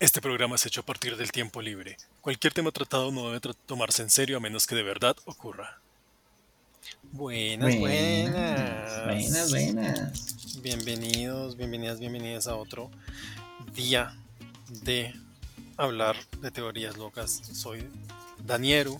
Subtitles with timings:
[0.00, 1.98] Este programa es hecho a partir del tiempo libre.
[2.22, 5.78] Cualquier tema tratado no debe tomarse en serio a menos que de verdad ocurra.
[7.12, 9.04] Buenas, buenas.
[9.04, 10.62] Buenas, buenas.
[10.62, 12.90] Bienvenidos, bienvenidas, bienvenidas a otro
[13.74, 14.16] día
[14.84, 15.12] de
[15.76, 17.42] hablar de teorías locas.
[17.52, 17.86] Soy
[18.42, 18.98] Danieru.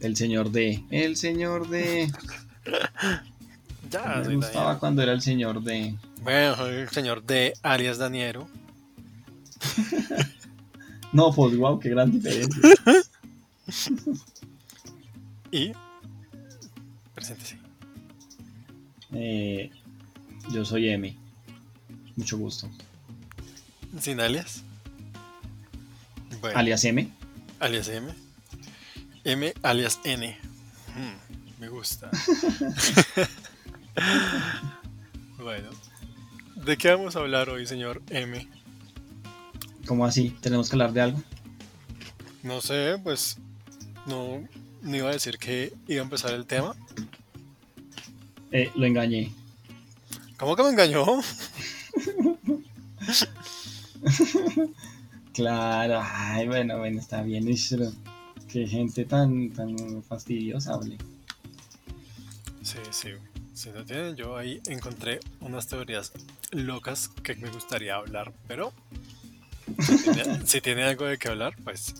[0.00, 0.84] El señor de.
[0.90, 2.12] El señor de.
[3.90, 5.94] ya, Me gustaba cuando era el señor de.
[6.20, 8.46] Bueno, soy el señor de alias Daniero.
[11.12, 12.62] no, pues wow, qué gran diferencia.
[15.50, 15.72] y.
[17.14, 17.58] Preséntese.
[19.12, 19.70] Eh,
[20.52, 21.16] yo soy M.
[22.16, 22.68] Mucho gusto.
[24.00, 24.62] ¿Sin alias?
[26.54, 27.10] ¿Alias M?
[27.60, 28.12] Alias M.
[29.24, 30.36] M alias N.
[30.94, 32.10] Hmm, me gusta.
[35.38, 35.70] bueno.
[36.56, 38.46] ¿De qué vamos a hablar hoy, señor M?
[39.86, 40.30] ¿Cómo así?
[40.40, 41.22] ¿Tenemos que hablar de algo?
[42.42, 43.38] No sé, pues
[44.06, 44.46] no,
[44.82, 46.74] no iba a decir que iba a empezar el tema.
[48.52, 49.32] Eh, lo engañé.
[50.38, 51.04] ¿Cómo que me engañó?
[55.32, 57.46] claro, ay, bueno, bueno, está bien.
[58.48, 60.98] Qué gente tan, tan fastidiosa hable.
[62.62, 63.08] Sí, sí.
[63.52, 66.12] Si no tienen, yo ahí encontré unas teorías
[66.50, 68.72] locas que me gustaría hablar, pero
[70.44, 71.94] si tiene, algo de qué hablar, pues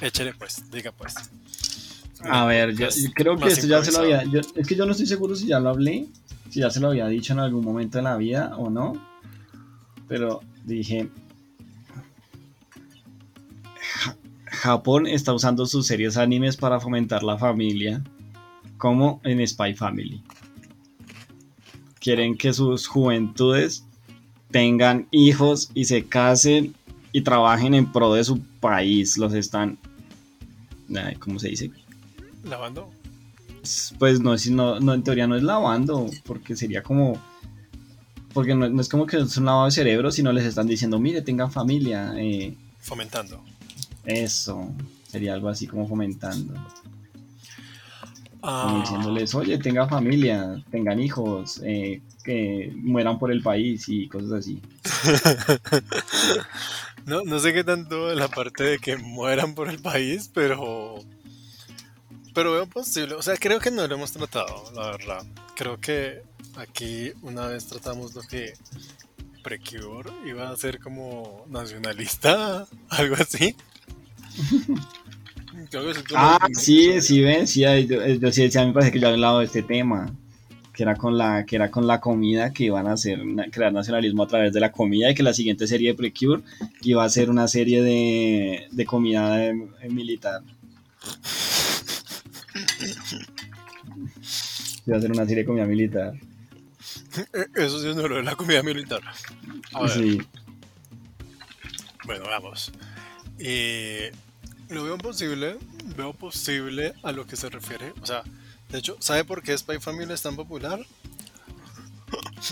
[0.00, 1.14] échele pues, diga pues.
[2.24, 4.22] A ver, yo, creo que esto ya se lo había.
[4.22, 6.06] es que yo no estoy seguro si ya lo hablé,
[6.50, 8.92] si ya se lo había dicho en algún momento de la vida o no.
[10.08, 11.08] Pero dije.
[14.44, 18.04] Japón está usando sus series animes para fomentar la familia,
[18.78, 20.22] como en Spy Family.
[21.98, 23.84] Quieren que sus juventudes
[24.52, 26.74] tengan hijos y se casen
[27.12, 29.18] y trabajen en pro de su país.
[29.18, 29.78] Los están.
[31.20, 31.70] ¿Cómo se dice?
[32.44, 32.90] ¿Lavando?
[33.98, 37.20] Pues no, no, no, en teoría no es lavando, porque sería como.
[38.32, 41.22] Porque no, es como que es un lavado de cerebro, sino les están diciendo, mire,
[41.22, 42.14] tengan familia.
[42.16, 43.42] Eh, fomentando.
[44.04, 44.70] Eso,
[45.06, 46.54] sería algo así como fomentando.
[48.44, 48.80] Ah.
[48.80, 54.60] diciéndoles, oye, tengan familia, tengan hijos, eh, que mueran por el país y cosas así.
[57.06, 60.98] no, no sé qué tanto la parte de que mueran por el país, pero
[62.34, 65.26] pero veo posible, o sea, creo que no lo hemos tratado, la verdad.
[65.54, 66.22] Creo que
[66.56, 68.54] aquí una vez tratamos lo que
[69.42, 73.54] Precure iba a ser como nacionalista, algo así.
[76.14, 79.40] ah, sí, sí, ven, sí, yo, sí, a mí me parece que yo he hablado
[79.40, 80.10] de este tema,
[80.72, 84.22] que era con la, que era con la comida, que iban a hacer, crear nacionalismo
[84.22, 86.42] a través de la comida, y que la siguiente serie de Precure
[86.82, 89.52] iba a ser una serie de, de comida
[89.88, 90.42] militar.
[94.86, 96.14] Iba a ser una serie de comida militar.
[97.54, 99.00] Eso sí es lo de la comida militar.
[99.92, 100.18] Sí.
[102.04, 102.72] Bueno, vamos.
[104.68, 105.56] lo veo posible,
[105.96, 107.92] veo posible a lo que se refiere.
[108.00, 108.22] O sea,
[108.72, 110.80] de hecho, ¿sabe por qué Spy Family es tan popular?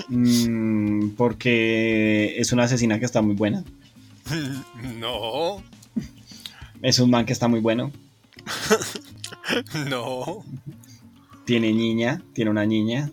[0.09, 3.65] Mm, porque es una asesina que está muy buena.
[4.99, 5.63] No.
[6.83, 7.91] Es un man que está muy bueno.
[9.89, 10.45] no.
[11.45, 12.23] ¿Tiene niña?
[12.33, 13.11] ¿Tiene una niña?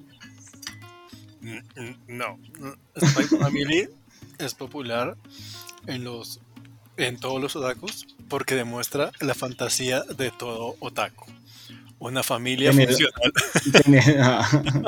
[2.07, 2.37] No.
[2.97, 3.89] Spy Family
[4.37, 5.17] es popular
[5.87, 6.39] en los
[6.97, 11.25] en todos los otakus porque demuestra la fantasía de todo otaku.
[11.99, 13.31] Una familia funcional.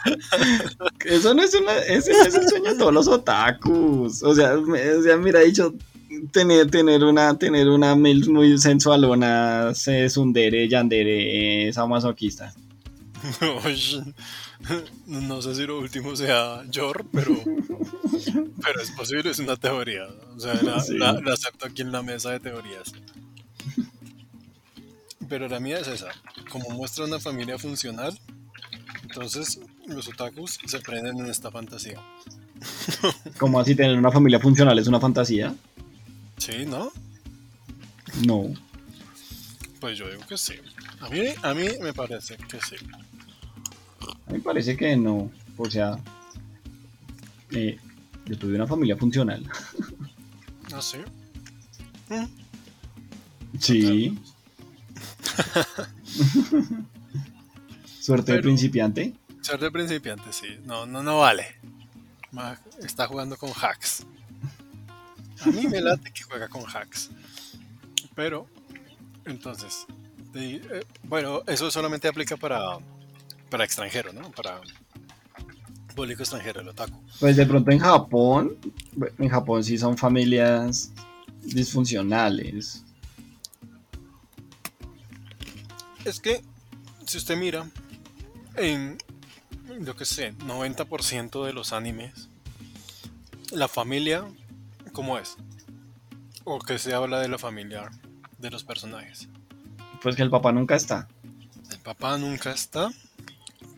[1.04, 4.22] Eso no es una, ese es el sueño de todos los otakus.
[4.22, 5.74] O sea, o sea mira, dicho
[6.32, 12.52] tener, tener una, tener una muy sensualona, se sundere, yandere, es masoquista.
[15.06, 17.36] no sé si lo último sea Yor, pero,
[18.62, 20.06] pero es posible, es una teoría.
[20.36, 22.92] O sea, la, acepto aquí en la mesa de teorías.
[25.30, 26.08] Pero la mía es esa.
[26.50, 28.18] Como muestra una familia funcional,
[29.04, 32.00] entonces los otakus se prenden en esta fantasía.
[33.38, 35.54] ¿Cómo así tener una familia funcional es una fantasía?
[36.36, 36.90] Sí, ¿no?
[38.26, 38.52] No.
[39.78, 40.54] Pues yo digo que sí.
[40.98, 42.74] A mí, a mí me parece que sí.
[44.00, 45.30] A mí me parece que no.
[45.56, 45.96] O sea,
[47.52, 47.78] eh,
[48.26, 49.48] yo tuve una familia funcional.
[50.72, 50.98] ¿Ah, sí?
[53.60, 54.18] Sí.
[58.00, 59.14] Suerte de principiante.
[59.40, 60.58] Suerte de principiante, sí.
[60.64, 61.46] No, no, no vale.
[62.82, 64.06] Está jugando con hacks.
[65.40, 67.10] A mí me late que juega con hacks.
[68.14, 68.46] Pero,
[69.24, 69.86] entonces,
[70.34, 72.78] eh, bueno, eso solamente aplica para,
[73.48, 74.30] para extranjero, ¿no?
[74.30, 74.60] Para
[75.94, 76.98] público extranjero, el otaku.
[77.18, 78.56] Pues de pronto en Japón,
[79.18, 80.92] en Japón sí son familias
[81.42, 82.84] disfuncionales.
[86.10, 86.42] Es que,
[87.06, 87.70] si usted mira,
[88.56, 88.98] en,
[89.78, 92.28] lo que sé, 90% de los animes,
[93.52, 94.24] la familia,
[94.92, 95.36] ¿cómo es?
[96.42, 97.92] ¿O que se habla de la familia
[98.38, 99.28] de los personajes?
[100.02, 101.06] Pues que el papá nunca está.
[101.70, 102.90] El papá nunca está.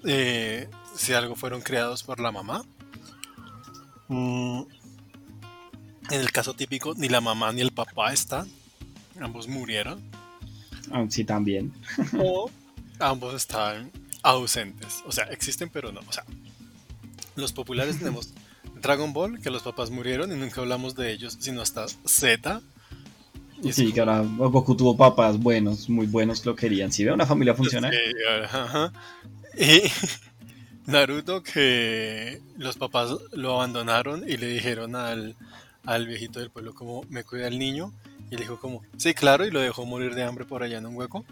[0.07, 2.65] Eh, si algo fueron creados por la mamá.
[4.09, 4.63] Mm,
[6.09, 8.51] en el caso típico, ni la mamá ni el papá están.
[9.21, 10.22] Ambos murieron.
[10.93, 11.73] Ah, sí, también.
[12.19, 12.51] o
[12.99, 13.91] ambos están
[14.23, 15.03] ausentes.
[15.07, 16.01] O sea, existen pero no.
[16.01, 16.25] O sea,
[17.37, 18.33] los populares tenemos
[18.81, 22.61] Dragon Ball, que los papás murieron y nunca hablamos de ellos, sino hasta Z.
[23.63, 26.93] Y sí, que ahora Goku tuvo papás buenos, muy buenos que lo querían.
[26.93, 27.95] Si ve una familia funcional.
[29.57, 29.83] Y
[30.87, 35.37] Naruto que los papás lo abandonaron y le dijeron al,
[35.85, 37.93] al viejito del pueblo como me cuida el niño
[38.33, 40.87] y le dijo como sí claro y lo dejó morir de hambre por allá en
[40.87, 41.25] un hueco.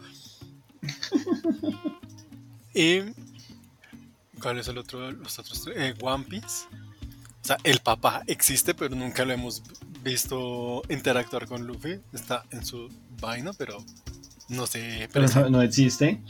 [2.72, 3.00] Y
[4.40, 5.10] ¿cuál es el otro?
[5.10, 6.68] los otros eh, One Piece.
[7.42, 9.62] O sea el papá existe pero nunca lo hemos
[10.04, 11.98] visto interactuar con Luffy.
[12.12, 12.88] Está en su
[13.20, 13.78] vaina pero
[14.50, 16.20] no sé pero no existe.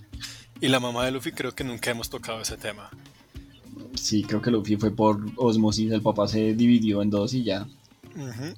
[0.62, 2.88] Y la mamá de Luffy creo que nunca hemos tocado ese tema.
[3.94, 7.66] Sí, creo que Luffy fue por osmosis, el papá se dividió en dos y ya.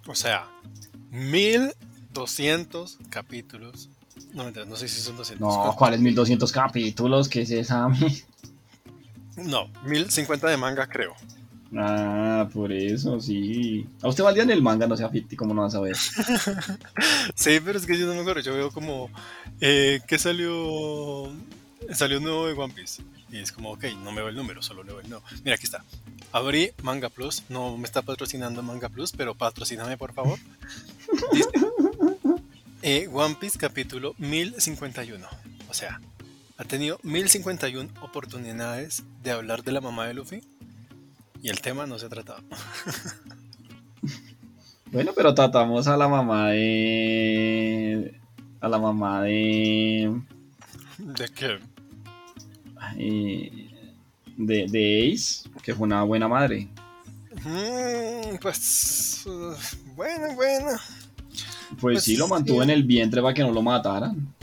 [0.06, 0.48] O sea,
[2.12, 3.88] 1200 capítulos.
[4.34, 5.40] No, no sé si son 200.
[5.40, 7.28] No, ¿cuáles 1200 capítulos?
[7.28, 7.88] ¿Qué es esa?
[9.36, 11.14] no, 1050 de manga creo.
[11.74, 13.86] Ah, por eso, sí.
[14.02, 15.96] A usted valía en el manga, no sea ficti, ¿cómo no vas a ver?
[17.34, 18.42] sí, pero es que yo no me acuerdo.
[18.42, 19.08] Yo veo como.
[19.60, 21.32] Eh, ¿Qué salió?
[21.92, 23.02] Salió un nuevo de One Piece.
[23.30, 25.22] Y es como, ok, no me veo el número, solo leo el no.
[25.42, 25.82] Mira, aquí está.
[26.30, 27.44] Abrí Manga Plus.
[27.48, 30.38] No me está patrocinando Manga Plus, pero patrocíname, por favor.
[32.84, 35.24] Eh, One Piece capítulo 1051.
[35.70, 36.00] O sea,
[36.58, 40.42] ha tenido 1051 oportunidades de hablar de la mamá de Luffy
[41.40, 42.42] y el tema no se ha tratado.
[44.90, 48.20] bueno, pero tratamos a la mamá de...
[48.60, 50.20] A la mamá de...
[50.98, 51.60] ¿De qué?
[54.36, 56.68] de, de, Ace, que fue una buena madre.
[57.44, 59.24] Mm, pues,
[59.94, 60.78] bueno, bueno.
[61.80, 64.34] Pues, pues, sí, lo mantuvo en el vientre para que no lo mataran.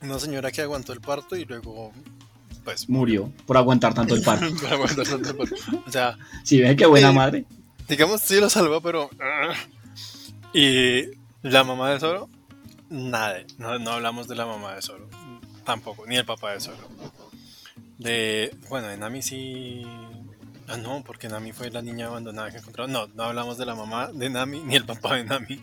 [0.00, 1.92] Una señora que aguantó el parto y luego,
[2.64, 2.88] pues.
[2.88, 4.46] Murió por aguantar tanto el parto.
[4.60, 5.54] por aguantar tanto el parto.
[5.86, 6.16] O sea.
[6.44, 7.44] Sí, ves qué buena madre.
[7.88, 9.10] Digamos, sí lo salvó, pero.
[9.20, 9.54] Ah.
[10.52, 11.04] y
[11.42, 12.28] la mamá de Zoro,
[12.90, 13.38] nada.
[13.58, 15.08] No, no hablamos de la mamá de Zoro.
[15.64, 16.88] Tampoco, ni el papá de Zoro.
[17.98, 19.82] De, bueno, de Nami sí.
[20.68, 22.92] Ah, no, porque Nami fue la niña abandonada que encontraron.
[22.92, 25.58] No, no hablamos de la mamá de Nami ni el papá de Nami.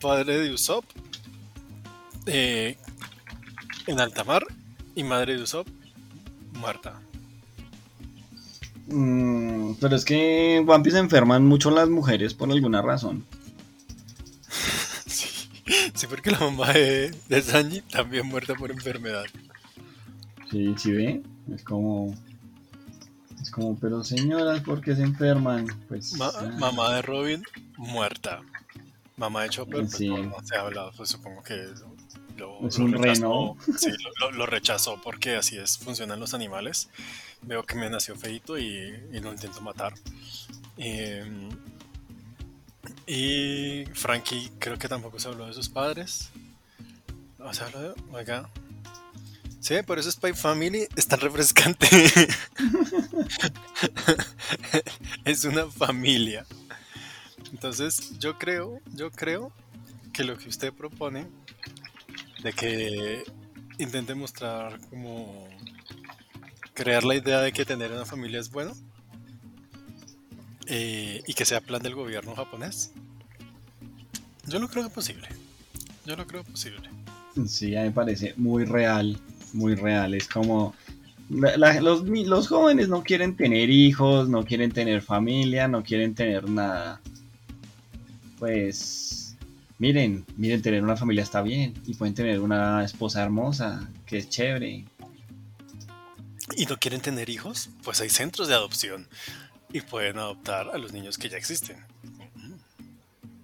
[0.00, 0.84] Padre de Usopp
[2.26, 2.76] eh,
[3.86, 4.44] en alta mar
[4.94, 5.68] y madre de Usopp
[6.54, 7.00] muerta.
[8.86, 13.24] Mm, pero es que en One Piece enferman mucho las mujeres por alguna razón.
[15.06, 15.28] sí,
[15.94, 19.26] sí, porque la mamá de, de Sanji también muerta por enfermedad.
[20.50, 21.22] Sí, sí ve,
[21.54, 22.14] es como...
[23.40, 25.66] Es como, pero señoras, ¿por qué se enferman?
[25.88, 26.14] Pues...
[26.58, 27.42] Mamá de Robin,
[27.76, 28.42] muerta.
[29.20, 31.68] Mamá de Chopper, pues no, se ha hablado, pues supongo que
[32.38, 33.54] lo, es un reno.
[33.76, 33.90] Sí,
[34.32, 36.88] lo, rechazó porque así es, funcionan los animales.
[37.42, 39.92] Veo que me nació feito y, lo intento matar.
[40.78, 41.50] Em,
[43.06, 46.30] y Frankie creo que tampoco se habló de sus padres.
[47.38, 47.94] ¿No se habló de?
[48.12, 48.48] Oiga,
[49.60, 51.86] Sí, por eso Spy Family es tan refrescante.
[55.26, 56.46] es una familia.
[57.52, 59.52] Entonces, yo creo, yo creo
[60.12, 61.26] que lo que usted propone
[62.42, 63.24] de que
[63.78, 65.48] intente mostrar como
[66.74, 68.72] crear la idea de que tener una familia es bueno
[70.66, 72.92] eh, y que sea plan del gobierno japonés.
[74.46, 75.28] Yo lo creo posible.
[76.06, 76.88] Yo lo creo posible.
[77.46, 79.20] Sí, a mí me parece muy real
[79.52, 80.14] muy real.
[80.14, 80.74] Es como
[81.28, 87.00] los, los jóvenes no quieren tener hijos, no quieren tener familia, no quieren tener nada.
[88.40, 89.36] Pues
[89.78, 94.30] miren, miren, tener una familia está bien y pueden tener una esposa hermosa, que es
[94.30, 94.86] chévere.
[96.56, 97.68] ¿Y no quieren tener hijos?
[97.84, 99.06] Pues hay centros de adopción
[99.72, 101.76] y pueden adoptar a los niños que ya existen.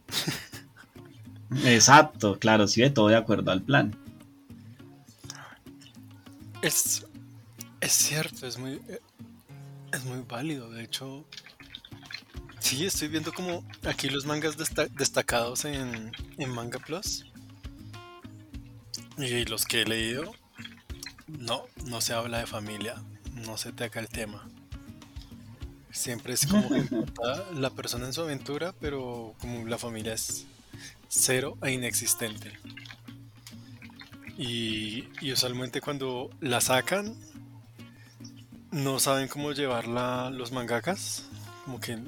[1.65, 3.95] Exacto, claro, sí ve todo de acuerdo al plan.
[6.63, 7.05] Es,
[7.83, 8.81] es cierto, es muy,
[9.93, 10.71] es muy válido.
[10.71, 11.27] De hecho,
[12.67, 17.25] sí, estoy viendo como aquí los mangas destacados en, en Manga Plus.
[19.19, 20.35] Y los que he leído,
[21.29, 22.97] no, no se habla de familia,
[23.35, 24.49] no se toca el tema.
[25.93, 26.85] Siempre es como que
[27.55, 30.47] la persona en su aventura, pero como la familia es
[31.09, 32.53] cero e inexistente.
[34.37, 37.15] Y, usualmente cuando la sacan,
[38.73, 41.29] no saben cómo llevarla los mangakas.
[41.65, 41.99] Como que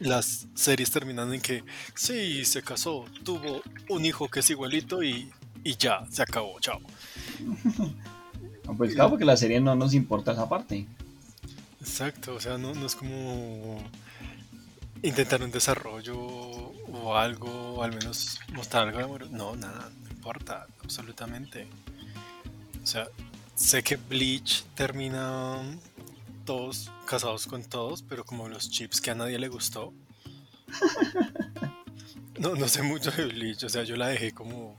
[0.00, 1.62] las series terminan en que
[1.94, 5.30] sí, se casó, tuvo un hijo que es igualito y,
[5.62, 6.80] y ya, se acabó, chao.
[8.76, 10.86] pues claro, porque la serie no nos importa esa parte.
[11.80, 13.78] Exacto, o sea, no, no es como
[15.02, 19.30] intentar un desarrollo o algo, al menos mostrar algo de amor.
[19.30, 21.66] No, nada, no importa, absolutamente.
[22.82, 23.06] O sea,
[23.54, 25.58] sé que Bleach termina
[26.44, 29.92] todos casados con todos, pero como los chips que a nadie le gustó.
[32.36, 34.76] No, no sé mucho de Bleach, o sea, yo la dejé como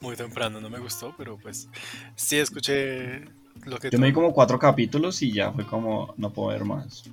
[0.00, 1.68] muy temprano, no me gustó, pero pues
[2.16, 3.24] sí escuché
[3.64, 3.90] lo que...
[3.90, 7.04] Yo me vi como cuatro capítulos y ya fue como, no puedo ver más.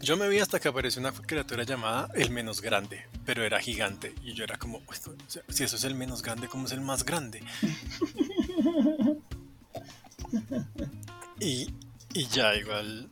[0.00, 4.14] Yo me vi hasta que apareció una criatura llamada el menos grande, pero era gigante.
[4.22, 4.82] Y yo era como,
[5.48, 7.42] si eso es el menos grande, ¿cómo es el más grande?
[11.40, 11.68] y,
[12.14, 13.08] y ya, igual.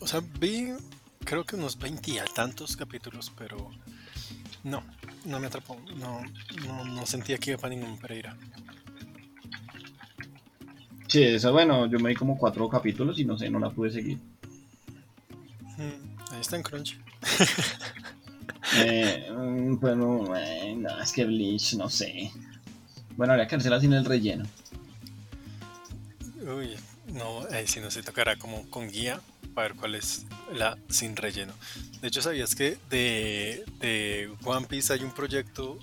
[0.00, 0.72] O sea, vi
[1.24, 3.70] creo que unos 20 y tantos capítulos, pero
[4.64, 4.82] no,
[5.24, 5.76] no me atrapó.
[5.96, 6.22] No,
[6.66, 8.36] no, no sentía que iba para ningún Pereira.
[11.08, 13.90] Sí, eso bueno, yo me vi como cuatro capítulos y no sé, no la pude
[13.90, 14.18] seguir.
[15.76, 16.98] Mm, ahí está en Crunch.
[18.76, 20.24] eh, mm, bueno,
[20.76, 22.30] no, es que Bleach, no sé.
[23.16, 24.44] Bueno, habría que hacerla sin el relleno.
[26.42, 26.76] Uy,
[27.12, 29.20] no, ahí sí no se tocará como con guía
[29.54, 31.52] para ver cuál es la sin relleno.
[32.00, 35.78] De hecho, ¿sabías que de, de One Piece hay un proyecto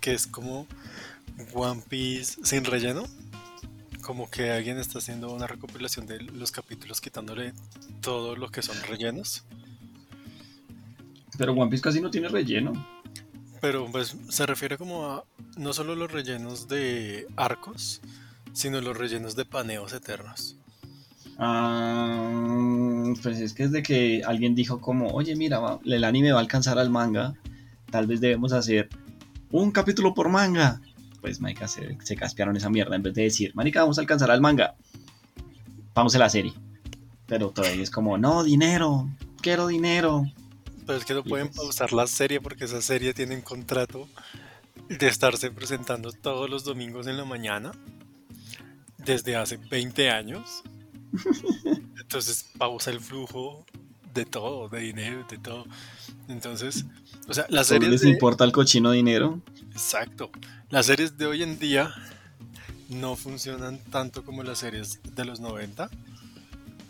[0.00, 0.66] que es como
[1.54, 3.04] One Piece sin relleno?
[4.10, 7.52] como que alguien está haciendo una recopilación de los capítulos quitándole
[8.00, 9.44] todo lo que son rellenos.
[11.38, 12.72] Pero One Piece casi no tiene relleno.
[13.60, 15.24] Pero pues se refiere como a
[15.56, 18.00] no solo los rellenos de arcos,
[18.52, 20.56] sino los rellenos de paneos eternos.
[21.40, 26.38] Ah, pues es que es de que alguien dijo como, oye mira, el anime va
[26.38, 27.34] a alcanzar al manga,
[27.90, 28.88] tal vez debemos hacer
[29.50, 30.80] un capítulo por manga
[31.20, 32.96] pues, marica, se, se caspearon esa mierda.
[32.96, 34.74] En vez de decir, marica, vamos a alcanzar al manga,
[35.94, 36.52] vamos a la serie.
[37.26, 39.08] Pero todavía es como, no, dinero,
[39.40, 40.24] quiero dinero.
[40.86, 44.08] Pero es que no pueden pues pausar la serie porque esa serie tiene un contrato
[44.88, 47.72] de estarse presentando todos los domingos en la mañana
[48.98, 50.62] desde hace 20 años.
[52.00, 53.64] Entonces pausa el flujo
[54.14, 55.64] de todo, de dinero, de todo.
[56.28, 56.84] Entonces,
[57.28, 57.90] o sea, las series.
[57.90, 59.40] les importa el cochino dinero?
[59.72, 60.30] Exacto.
[60.68, 61.92] Las series de hoy en día
[62.88, 65.88] no funcionan tanto como las series de los 90,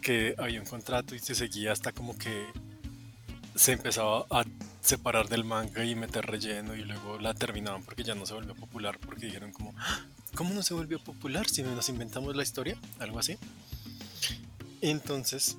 [0.00, 2.46] que había un contrato y se seguía hasta como que
[3.54, 4.44] se empezaba a
[4.80, 8.54] separar del manga y meter relleno y luego la terminaban porque ya no se volvió
[8.54, 10.00] popular porque dijeron como ah,
[10.34, 12.76] ¿cómo no se volvió popular si nos inventamos la historia?
[12.98, 13.36] Algo así.
[14.80, 15.56] Entonces,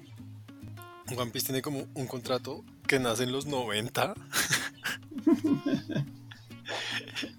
[1.16, 4.14] One Piece tiene como un contrato que nace en los 90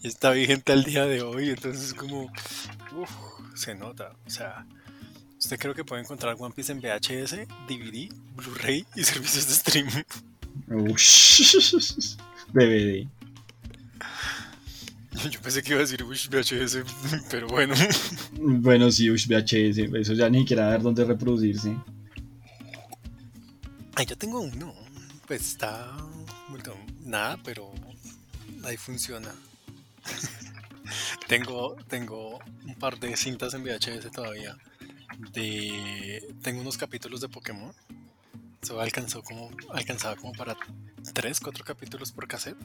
[0.02, 2.32] y está vigente al día de hoy, entonces como,
[3.54, 4.66] se nota, o sea,
[5.38, 10.04] usted creo que puede encontrar One Piece en VHS, DVD, Blu-ray y servicios de streaming.
[12.52, 13.08] DVD.
[15.30, 16.84] Yo pensé que iba a decir Ush VHS,
[17.30, 17.74] pero bueno.
[18.32, 21.76] Bueno, sí, Ush VHS, eso ya ni siquiera ver dónde reproducirse.
[23.94, 24.74] Ay, yo tengo uno,
[25.26, 25.94] pues está,
[27.04, 27.70] nada, pero
[28.64, 29.34] ahí funciona.
[31.28, 34.56] tengo, tengo un par de cintas en VHS todavía.
[35.32, 37.72] De, tengo unos capítulos de Pokémon.
[38.62, 40.56] Eso alcanzó como, alcanzaba como para
[41.12, 42.56] 3, 4 capítulos por cassette.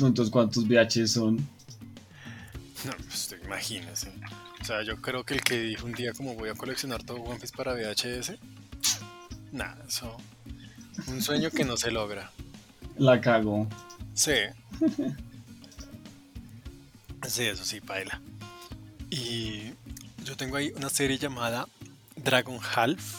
[0.00, 1.36] Entonces, ¿cuántos VHS son?
[2.84, 4.12] No, pues imagínese.
[4.60, 7.18] O sea, yo creo que el que dijo un día como voy a coleccionar todo
[7.18, 8.32] One Piece para VHS,
[9.52, 10.16] nada, eso.
[11.06, 12.30] Un sueño que no se logra.
[12.96, 13.68] La cago.
[14.14, 14.32] Sí.
[17.26, 18.20] sí, eso sí, paila.
[19.10, 19.72] Y
[20.24, 21.68] yo tengo ahí una serie llamada
[22.16, 23.16] Dragon Half.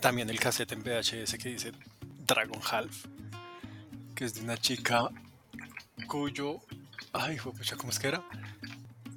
[0.00, 1.72] También el cassette en VHS que dice
[2.26, 3.06] Dragon Half.
[4.14, 5.10] que es de una chica
[6.06, 6.60] cuyo.
[7.12, 8.22] Ay, pucha, ¿cómo es que era?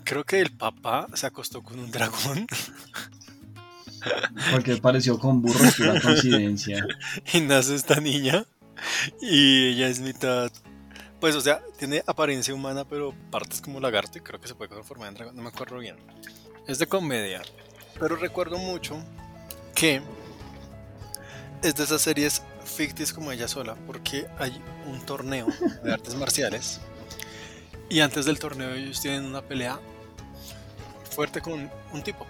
[0.04, 2.48] Creo que el papá se acostó con un dragón.
[4.52, 6.86] Porque pareció con burro, es una coincidencia.
[7.34, 8.46] y nace esta niña.
[9.22, 10.52] Y ella es mitad.
[11.20, 14.70] Pues, o sea, tiene apariencia humana, pero partes como lagarto y creo que se puede
[14.70, 15.36] transformar en dragón.
[15.36, 15.98] No me acuerdo bien.
[16.68, 17.42] Es de comedia.
[18.00, 19.04] Pero recuerdo mucho
[19.74, 20.02] que
[21.64, 25.48] es de esas series ficticias como ella sola, porque hay un torneo
[25.84, 26.80] de artes marciales.
[27.90, 29.80] Y antes del torneo ellos tienen una pelea
[31.16, 32.28] fuerte con un tipo.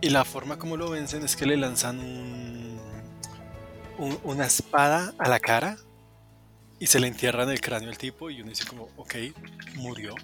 [0.00, 2.80] Y la forma como lo vencen es que le lanzan un,
[4.24, 5.76] una espada a la cara
[6.78, 9.14] y se le entierra en el cráneo al tipo y uno dice como, ok,
[9.76, 10.14] murió.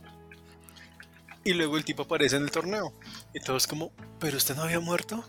[1.44, 2.92] Y luego el tipo aparece en el torneo
[3.34, 5.22] y todos como, pero usted no había muerto.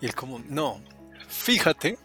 [0.00, 0.82] Y él como, no,
[1.28, 1.96] fíjate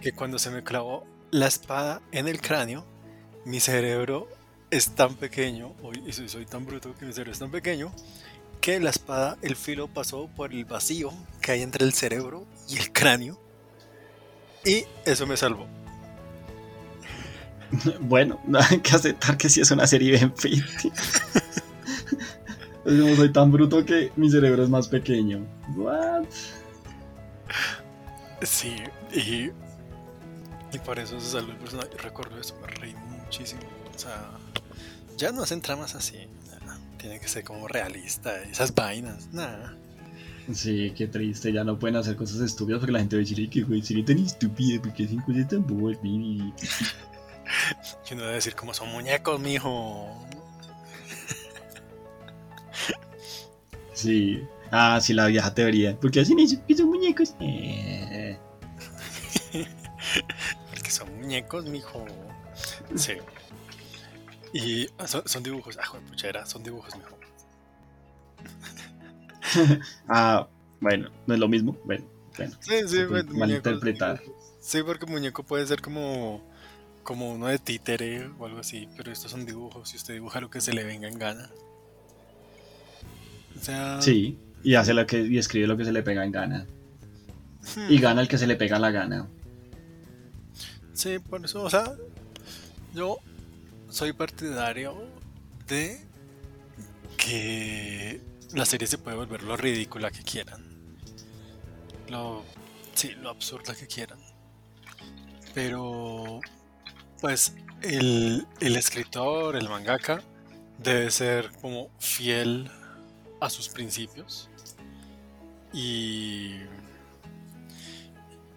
[0.00, 2.84] que cuando se me clavó la espada en el cráneo,
[3.44, 4.28] mi cerebro
[4.70, 5.74] es tan pequeño,
[6.06, 7.92] y soy, soy tan bruto que mi cerebro es tan pequeño,
[8.60, 12.78] que la espada, el filo pasó por el vacío que hay entre el cerebro y
[12.78, 13.40] el cráneo.
[14.64, 15.66] Y eso me salvó.
[18.00, 20.64] Bueno, no hay que aceptar que sí es una serie bien fit.
[22.84, 25.44] Soy tan bruto que mi cerebro es más pequeño.
[25.76, 26.24] What?
[28.42, 28.76] Sí,
[29.12, 29.50] y,
[30.76, 31.90] y por eso se salvó el personaje.
[31.98, 33.62] Recuerdo eso, me reí muchísimo.
[33.94, 34.30] O sea,
[35.16, 36.16] ya no hacen tramas así.
[36.98, 39.76] Tiene que ser como realista, esas vainas, nada.
[40.52, 43.50] Sí, qué triste, ya no pueden hacer cosas estúpidas porque la gente va a decir
[43.50, 46.52] que güey, sería tan estúpido porque hacen cosas tan bobas, y...
[48.08, 50.26] Yo no voy a decir como son muñecos, mijo.
[53.92, 54.42] Sí.
[54.70, 55.98] Ah, sí, la vieja teoría.
[55.98, 56.58] ¿Por qué hacen eso?
[56.58, 57.34] Porque son muñecos.
[57.40, 58.05] Eh.
[61.26, 62.06] Muñecos, mijo.
[62.94, 63.14] Sí.
[64.52, 65.76] Y ah, son, dibujos.
[65.76, 67.18] Ah, puchera, son dibujos, mijo.
[70.08, 70.46] ah,
[70.80, 71.76] bueno, no es lo mismo.
[71.84, 72.04] Bueno,
[72.36, 72.54] bueno.
[72.60, 74.22] Sí, sí, bueno, malinterpretar.
[74.60, 76.42] Sí, porque muñeco puede ser como
[77.02, 79.88] como uno de títere o algo así, pero estos son dibujos.
[79.88, 81.50] Si usted dibuja lo que se le venga en gana,
[84.00, 86.66] Sí, y hace lo que y escribe lo que se le pega en gana.
[87.88, 88.00] Y hmm.
[88.00, 89.28] gana el que se le pega la gana.
[90.96, 91.94] Sí, por eso, o sea,
[92.94, 93.18] yo
[93.90, 94.96] soy partidario
[95.66, 96.00] de
[97.18, 98.22] que
[98.54, 100.64] la serie se puede volver lo ridícula que quieran.
[102.08, 102.42] Lo,
[102.94, 104.18] sí, lo absurda que quieran.
[105.52, 106.40] Pero,
[107.20, 110.22] pues, el, el escritor, el mangaka,
[110.78, 112.70] debe ser como fiel
[113.42, 114.48] a sus principios.
[115.74, 116.54] Y.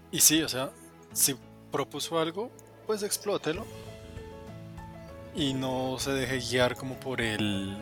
[0.10, 0.72] Y sí, o sea,
[1.12, 1.36] si
[1.72, 2.52] propuso algo,
[2.88, 3.66] pues explótelo.
[5.36, 7.78] Y no se deje guiar como por el.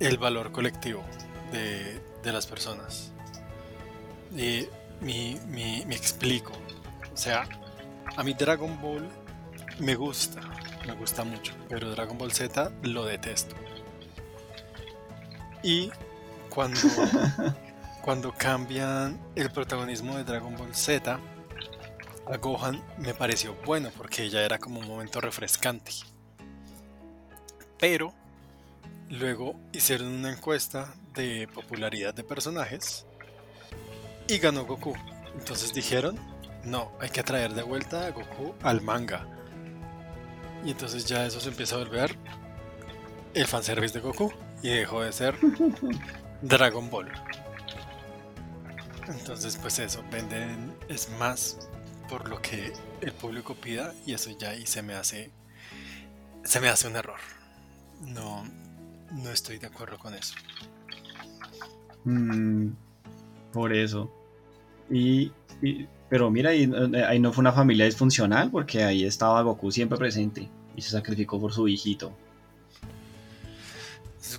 [0.00, 1.02] el valor colectivo
[1.52, 3.12] de, de las personas.
[4.32, 4.66] Y
[5.00, 6.52] me, me, me explico.
[7.12, 7.48] O sea,
[8.16, 9.08] a mí Dragon Ball
[9.78, 10.40] me gusta,
[10.86, 13.54] me gusta mucho, pero Dragon Ball Z lo detesto.
[15.62, 15.90] Y
[16.48, 16.78] cuando,
[18.02, 21.18] cuando cambian el protagonismo de Dragon Ball Z,
[22.26, 25.92] a Gohan me pareció bueno porque ya era como un momento refrescante.
[27.78, 28.12] Pero
[29.10, 33.06] luego hicieron una encuesta de popularidad de personajes
[34.28, 34.94] y ganó Goku.
[35.38, 36.18] Entonces dijeron,
[36.64, 39.26] no, hay que traer de vuelta a Goku al manga.
[40.64, 42.16] Y entonces ya eso se empieza a volver
[43.34, 45.36] el fanservice de Goku y dejó de ser
[46.42, 47.12] Dragon Ball.
[49.06, 51.68] Entonces, pues eso, venden es más
[52.08, 55.30] por lo que el público pida y eso ya ahí se me hace
[56.44, 57.18] se me hace un error.
[58.00, 58.44] No
[59.12, 60.34] no estoy de acuerdo con eso.
[62.04, 62.68] Mm,
[63.52, 64.10] por eso.
[64.90, 65.32] Y,
[66.08, 66.70] pero mira, ahí,
[67.08, 71.40] ahí no fue una familia disfuncional porque ahí estaba Goku siempre presente y se sacrificó
[71.40, 72.12] por su hijito.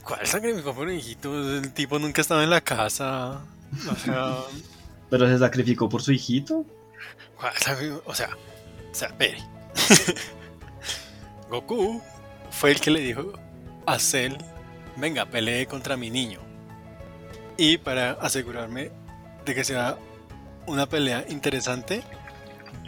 [0.04, 1.58] ¿Cuál sacrificó por hijito?
[1.58, 3.42] El tipo nunca estaba en la casa.
[3.90, 4.38] O sea.
[5.10, 6.66] ¿Pero se sacrificó por su hijito?
[8.06, 8.30] O sea,
[8.89, 9.15] o sea.
[11.50, 12.02] Goku
[12.50, 13.34] fue el que le dijo
[13.86, 14.36] a Cell:
[14.95, 16.39] Venga, pelee contra mi niño.
[17.58, 18.91] Y para asegurarme
[19.45, 19.97] de que sea
[20.65, 22.04] una pelea interesante,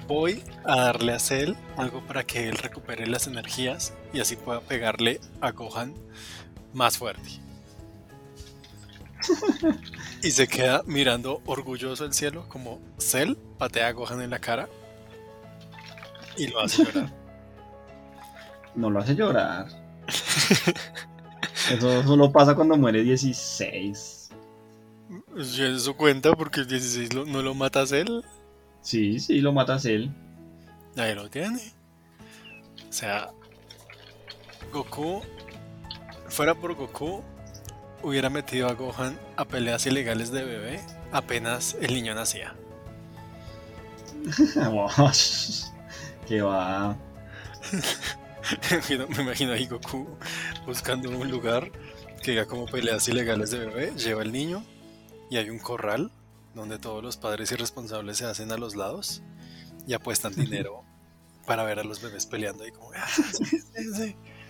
[0.07, 4.61] voy a darle a Cell algo para que él recupere las energías y así pueda
[4.61, 5.93] pegarle a Gohan
[6.73, 7.29] más fuerte.
[10.21, 14.67] y se queda mirando orgulloso el cielo como Cell patea a Gohan en la cara
[16.37, 17.13] y lo hace llorar.
[18.75, 19.67] no lo hace llorar.
[21.71, 24.29] Eso solo pasa cuando muere 16.
[25.31, 28.23] Pues eso cuenta porque el 16 no lo matas él.
[28.81, 30.11] Sí, sí, lo matas él.
[30.97, 31.61] Ahí lo tiene.
[32.89, 33.29] O sea,
[34.71, 35.21] Goku,
[36.27, 37.23] fuera por Goku,
[38.03, 40.81] hubiera metido a Gohan a peleas ilegales de bebé
[41.11, 42.55] apenas el niño nacía.
[46.27, 46.97] Qué va.
[49.09, 50.07] me imagino ahí Goku
[50.65, 51.71] buscando un lugar
[52.21, 54.63] que haga como peleas ilegales de bebé, lleva al niño
[55.29, 56.11] y hay un corral
[56.53, 59.21] donde todos los padres irresponsables se hacen a los lados
[59.87, 60.83] y apuestan dinero
[61.45, 63.07] para ver a los bebés peleando y como, ah,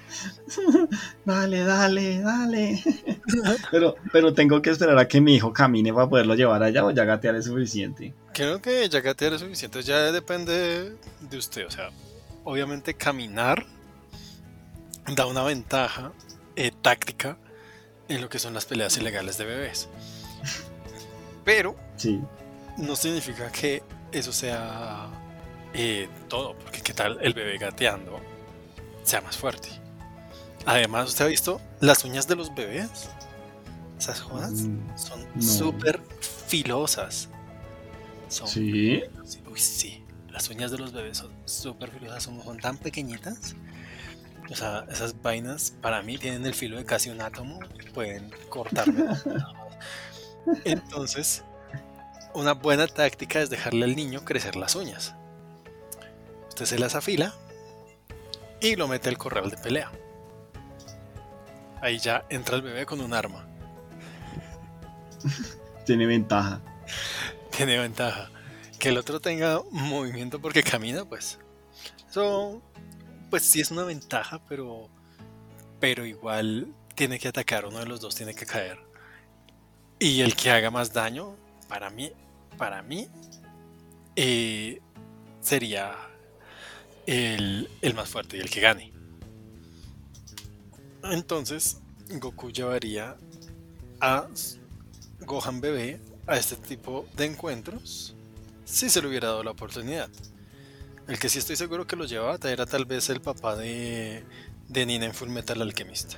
[1.25, 2.83] Dale, dale, dale.
[3.71, 6.91] Pero, pero tengo que esperar a que mi hijo camine para poderlo llevar allá o
[6.91, 8.13] ya gatear es suficiente.
[8.33, 11.67] Creo que ya gatear es suficiente, ya depende de usted.
[11.67, 11.91] O sea,
[12.43, 13.65] obviamente caminar
[15.15, 16.11] da una ventaja
[16.55, 17.37] eh, táctica
[18.07, 19.89] en lo que son las peleas ilegales de bebés.
[21.45, 22.19] Pero sí.
[22.77, 25.07] no significa que eso sea
[25.73, 28.19] eh, todo, porque qué tal el bebé gateando
[29.03, 29.69] sea más fuerte.
[30.65, 33.09] Además, ¿usted ha visto las uñas de los bebés?
[33.97, 36.01] Esas jodas mm, son súper
[36.47, 37.29] filosas.
[38.29, 39.03] sí.
[39.49, 40.03] Uy, sí.
[40.29, 43.55] Las uñas de los bebés son súper filosas, son, son tan pequeñitas.
[44.49, 47.59] O sea, esas vainas para mí tienen el filo de casi un átomo.
[47.93, 49.05] Pueden cortarme.
[50.65, 51.43] Entonces,
[52.33, 55.13] una buena táctica es dejarle al niño crecer las uñas.
[56.49, 57.33] Usted se las afila
[58.61, 59.91] y lo mete al corral de pelea.
[61.81, 63.47] Ahí ya entra el bebé con un arma.
[65.85, 66.61] Tiene ventaja.
[67.55, 68.29] Tiene ventaja.
[68.77, 71.39] Que el otro tenga movimiento porque camina, pues.
[72.09, 72.61] Eso,
[73.29, 74.89] pues sí es una ventaja, pero.
[75.79, 78.77] Pero igual tiene que atacar, uno de los dos tiene que caer.
[79.99, 81.37] Y el que haga más daño,
[81.69, 82.11] para mí,
[82.57, 83.07] para mí,
[84.17, 84.81] eh,
[85.39, 85.95] sería
[87.05, 88.98] el, el más fuerte y el que gane.
[91.03, 93.15] Entonces, Goku llevaría
[94.01, 94.27] a
[95.21, 98.15] Gohan bebé a este tipo de encuentros
[98.65, 100.09] si se le hubiera dado la oportunidad.
[101.07, 104.23] El que sí estoy seguro que lo llevaba era tal vez el papá de,
[104.67, 106.15] de Nina en Full Metal Alchemist.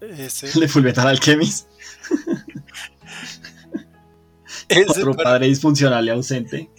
[0.00, 0.48] Ese...
[0.60, 1.68] ¿De Full Metal Alchemist?
[4.88, 6.68] Otro padre disfuncional y ausente.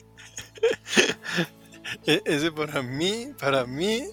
[2.05, 4.03] E-, ese para mí, para mí,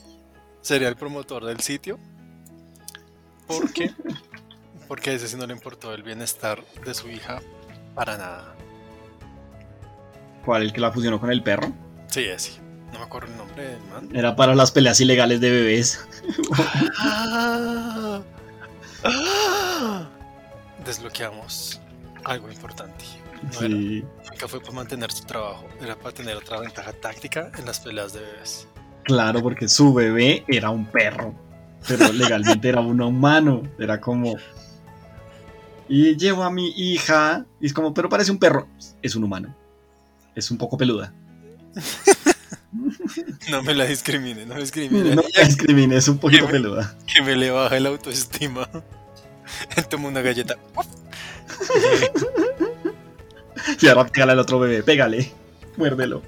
[0.66, 2.00] sería el promotor del sitio.
[3.46, 3.92] ¿Por qué?
[4.88, 7.40] Porque a ese sí no le importó el bienestar de su hija
[7.94, 8.56] para nada.
[10.44, 10.62] ¿Cuál?
[10.62, 11.72] ¿El que la fusionó con el perro?
[12.08, 12.60] Sí, ese.
[12.92, 14.08] No me acuerdo el nombre del man.
[14.12, 16.04] Era para las peleas ilegales de bebés.
[20.84, 21.80] Desbloqueamos
[22.24, 23.04] algo importante.
[23.52, 24.04] sí.
[24.30, 28.12] nunca fue para mantener su trabajo, era para tener otra ventaja táctica en las peleas
[28.12, 28.66] de bebés.
[29.06, 31.32] Claro, porque su bebé era un perro,
[31.86, 33.62] pero legalmente era un humano.
[33.78, 34.36] Era como.
[35.88, 38.66] Y llevo a mi hija, y es como, pero parece un perro.
[39.00, 39.54] Es un humano.
[40.34, 41.14] Es un poco peluda.
[43.50, 45.14] No me la discrimine, no me discrimine.
[45.14, 46.96] No me discrimine, es un poquito peluda.
[47.06, 48.68] Que me le baja el autoestima.
[49.88, 50.56] Toma una galleta.
[53.80, 55.32] y ahora pégale al otro bebé, pégale.
[55.76, 56.22] Muérdelo.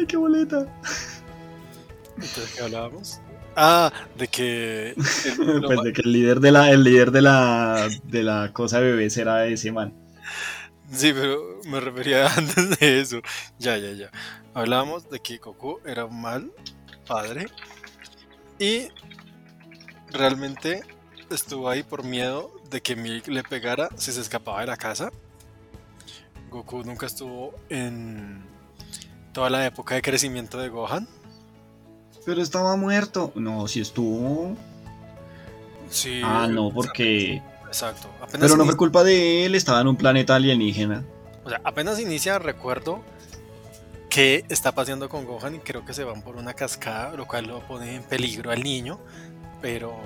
[0.00, 0.66] Ay, qué boleta.
[2.14, 3.20] Entonces, ¿qué hablábamos?
[3.54, 4.94] Ah, de que.
[5.66, 8.92] pues de que el líder de la, el líder de la, de la cosa de
[8.92, 9.92] bebés era ese man.
[10.90, 13.20] Sí, pero me refería antes de eso.
[13.58, 14.10] Ya, ya, ya.
[14.54, 16.50] Hablábamos de que Goku era un mal
[17.06, 17.48] padre.
[18.58, 18.88] Y
[20.10, 20.80] realmente
[21.28, 25.10] estuvo ahí por miedo de que Milk le pegara si se escapaba de la casa.
[26.48, 28.48] Goku nunca estuvo en
[29.32, 31.08] toda la época de crecimiento de Gohan.
[32.24, 33.32] Pero estaba muerto.
[33.34, 34.56] No, si estuvo.
[35.88, 36.20] Sí.
[36.24, 37.42] Ah, no, porque.
[37.66, 38.08] Exacto.
[38.32, 41.04] Pero no fue culpa de él, estaba en un planeta alienígena.
[41.44, 43.02] O sea, apenas inicia, recuerdo
[44.08, 47.46] que está paseando con Gohan y creo que se van por una cascada, lo cual
[47.46, 48.98] lo pone en peligro al niño.
[49.62, 49.96] Pero,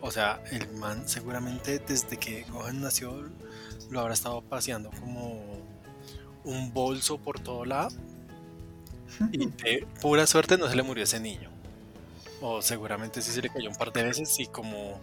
[0.00, 3.24] o sea, el man seguramente desde que Gohan nació
[3.90, 5.42] lo habrá estado paseando como
[6.44, 7.90] un bolso por todo lado
[9.32, 11.50] y de pura suerte no se le murió ese niño.
[12.40, 15.00] O seguramente sí se le cayó un par de veces y como...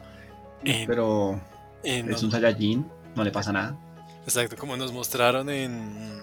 [0.63, 1.39] Pero
[1.83, 3.77] es un Saiyajin, no le pasa nada.
[4.23, 6.19] Exacto, como nos mostraron en,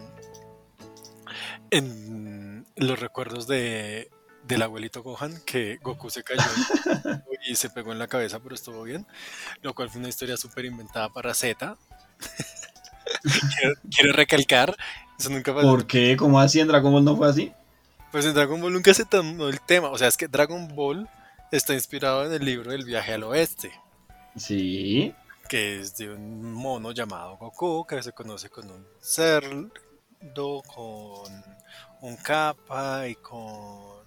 [1.70, 4.10] en los recuerdos de,
[4.46, 6.42] del abuelito Gohan que Goku se cayó
[7.48, 9.06] y se pegó en la cabeza, pero estuvo bien.
[9.62, 11.76] Lo cual fue una historia súper inventada para Z.
[13.90, 14.76] quiero, recalcar,
[15.18, 15.68] eso nunca pasó.
[15.68, 16.16] ¿Por qué?
[16.16, 17.52] ¿Cómo así en Dragon Ball no fue así?
[18.14, 19.90] Pues en Dragon Ball nunca se tomó el tema.
[19.90, 21.10] O sea, es que Dragon Ball
[21.50, 23.72] está inspirado en el libro del viaje al oeste.
[24.36, 25.12] Sí.
[25.48, 31.44] Que es de un mono llamado Goku, que se conoce con un cerdo, con
[32.02, 34.04] un capa y con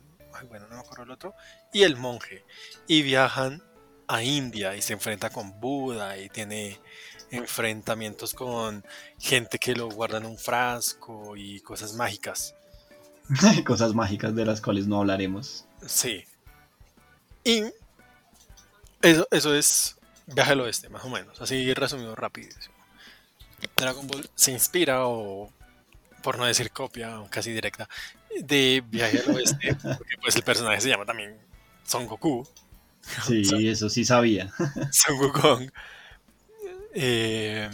[0.48, 1.36] bueno, no me acuerdo el otro,
[1.74, 2.46] y el monje.
[2.88, 3.62] Y viajan
[4.08, 6.80] a India y se enfrenta con Buda y tiene
[7.30, 8.86] enfrentamientos con
[9.20, 12.57] gente que lo guarda en un frasco y cosas mágicas.
[13.66, 15.66] cosas mágicas de las cuales no hablaremos.
[15.86, 16.24] Sí.
[17.44, 17.64] Y
[19.02, 21.40] eso, eso es Viaje al Oeste, más o menos.
[21.42, 22.50] Así resumido rápido.
[23.76, 25.52] Dragon Ball se inspira o
[26.22, 27.88] por no decir copia, casi directa,
[28.42, 31.38] de Viaje al Oeste, porque pues el personaje se llama también
[31.86, 32.48] Son Goku.
[33.26, 34.52] Sí, eso sí sabía.
[34.92, 35.72] Son Goku.
[36.94, 37.70] Eh,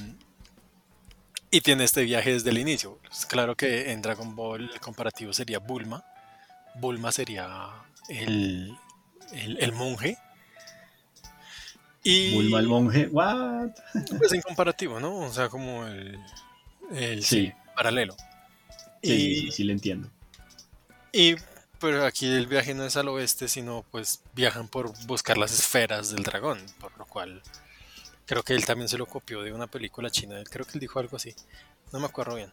[1.54, 2.98] y tiene este viaje desde el inicio.
[3.08, 6.04] Pues, claro que en Dragon Ball el comparativo sería Bulma.
[6.74, 7.70] Bulma sería
[8.10, 8.76] el,
[9.32, 10.18] el, monje.
[12.04, 13.70] Y, Bulma el monje, what?
[14.18, 15.20] Pues en comparativo, ¿no?
[15.20, 16.20] O sea, como el,
[16.92, 17.54] el sí.
[17.76, 18.16] paralelo.
[19.04, 20.10] Sí, sí, sí, le entiendo.
[21.12, 21.36] Y
[21.80, 26.10] pero aquí el viaje no es al oeste, sino pues viajan por buscar las esferas
[26.10, 27.44] del dragón, por lo cual
[28.26, 31.00] creo que él también se lo copió de una película china, creo que él dijo
[31.00, 31.36] algo así,
[31.92, 32.52] no me acuerdo bien.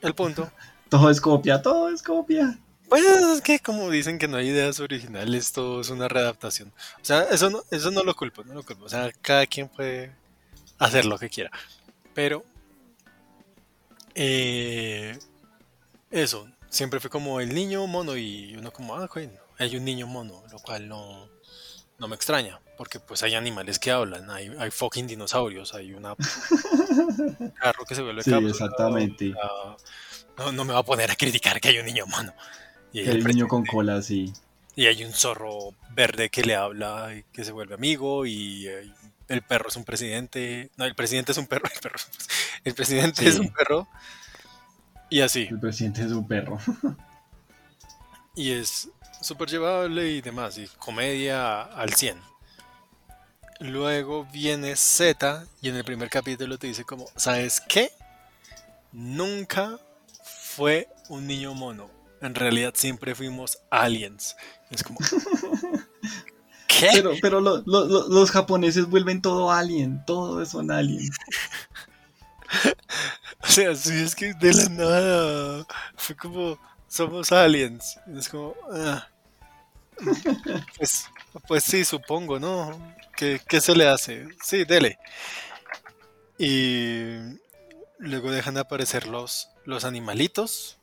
[0.00, 0.50] El punto.
[0.88, 2.58] todo es copia, todo es copia.
[2.88, 6.72] Pues es que como dicen que no hay ideas originales, todo es una readaptación.
[7.00, 8.84] O sea, eso no, eso no lo culpo, no lo culpo.
[8.84, 10.12] O sea, cada quien puede
[10.78, 11.50] hacer lo que quiera.
[12.12, 12.44] Pero
[14.14, 15.18] eh,
[16.10, 20.06] eso, siempre fue como el niño mono y uno como, ah, bueno, hay un niño
[20.06, 21.28] mono, lo cual no,
[22.02, 26.16] no me extraña, porque pues hay animales que hablan, hay, hay fucking dinosaurios, hay una
[27.60, 29.32] carro que se vuelve sí, exactamente.
[30.36, 32.34] no, no, me va a poner a criticar que hay un niño mono.
[32.92, 34.32] Y hay un niño con cola, sí.
[34.74, 38.66] Y hay un zorro verde que le habla y que se vuelve amigo y
[39.28, 40.72] el perro es un presidente.
[40.76, 41.68] No, el presidente es un perro.
[41.72, 41.98] El, perro,
[42.64, 43.88] el presidente es un perro
[45.08, 45.46] y así.
[45.48, 46.58] El presidente es un perro.
[48.34, 48.88] y es
[49.22, 50.58] súper llevable y demás.
[50.58, 52.20] Y comedia al 100.
[53.60, 57.92] Luego viene Z y en el primer capítulo te dice como, ¿sabes qué?
[58.90, 59.78] Nunca
[60.24, 61.90] fue un niño mono.
[62.20, 64.36] En realidad siempre fuimos aliens.
[64.70, 64.98] Es como...
[66.66, 66.88] ¿Qué?
[66.92, 70.04] Pero, pero los japoneses vuelven todo alien.
[70.06, 71.16] Todo son aliens.
[73.42, 77.98] O sea, sí, es que de la nada fue como, somos aliens.
[78.16, 79.08] Es como, ah.
[80.76, 81.06] Pues,
[81.46, 82.94] pues sí, supongo, ¿no?
[83.16, 84.28] ¿Qué, ¿Qué, se le hace?
[84.42, 84.98] Sí, dele.
[86.38, 87.16] Y
[87.98, 90.78] luego dejan de aparecer los, los animalitos,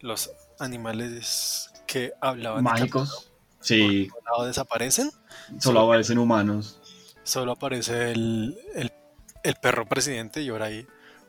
[0.00, 2.64] los animales que hablaban.
[2.64, 3.30] Mágicos.
[3.60, 4.10] Sí.
[4.44, 5.10] desaparecen.
[5.58, 6.80] Solo, aparecen humanos.
[7.22, 8.92] Solo aparece el, el,
[9.42, 10.86] el perro presidente y ahora ahí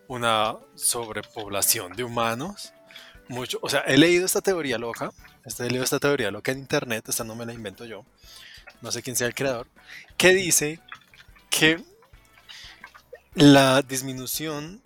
[0.07, 2.73] una sobrepoblación de humanos.
[3.27, 5.11] Mucho, o sea, he leído esta teoría loca,
[5.45, 8.05] he leído esta teoría loca en internet, esta no me la invento yo,
[8.81, 9.67] no sé quién sea el creador,
[10.17, 10.79] que dice
[11.49, 11.83] que
[13.33, 14.81] la disminución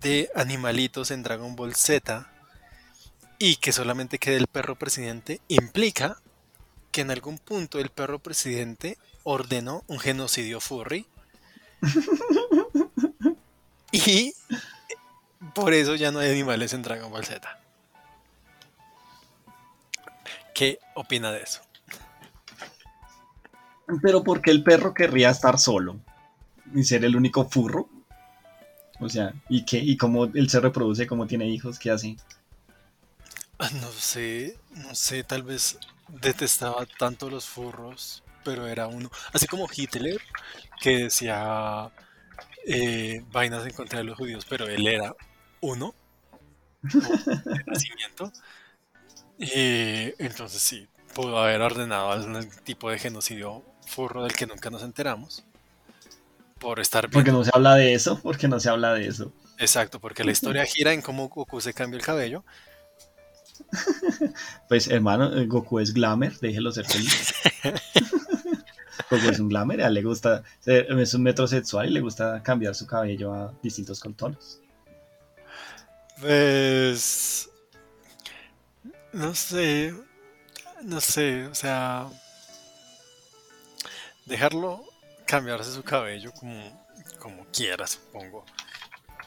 [0.00, 2.30] de animalitos en Dragon Ball Z
[3.38, 6.20] y que solamente quede el perro presidente implica
[6.92, 11.06] que en algún punto el perro presidente ordenó un genocidio furry.
[13.92, 14.34] Y
[15.54, 17.58] por eso ya no hay animales en Dragon Ball Z.
[20.54, 21.60] ¿Qué opina de eso?
[24.02, 26.00] Pero porque el perro querría estar solo
[26.74, 27.88] y ser el único furro.
[28.98, 29.78] O sea, ¿y qué?
[29.78, 31.06] ¿Y cómo él se reproduce?
[31.06, 31.78] ¿Cómo tiene hijos?
[31.78, 32.16] ¿Qué hace?
[33.58, 35.78] Ah, no sé, no sé, tal vez
[36.08, 39.10] detestaba tanto los furros, pero era uno.
[39.32, 40.20] Así como Hitler,
[40.80, 41.90] que decía
[42.66, 45.14] eh, vainas en contra de los judíos, pero él era
[45.60, 45.94] uno
[46.82, 48.32] de nacimiento.
[49.38, 55.44] entonces sí, pudo haber ordenado algún tipo de genocidio furro del que nunca nos enteramos.
[56.58, 59.32] Por estar Porque no se habla de eso, porque no se habla de eso.
[59.58, 62.44] Exacto, porque la historia gira en cómo Goku se cambia el cabello.
[64.68, 67.32] Pues hermano, Goku es glamour, déjelo ser feliz.
[69.10, 72.86] Goku es un glamour, a le gusta, es un metrosexual y le gusta cambiar su
[72.86, 74.60] cabello a distintos contornos.
[76.20, 77.50] Pues
[79.12, 79.94] No sé.
[80.82, 82.08] No sé, o sea.
[84.24, 84.84] Dejarlo
[85.26, 86.86] cambiarse su cabello como,
[87.18, 88.44] como quiera, supongo.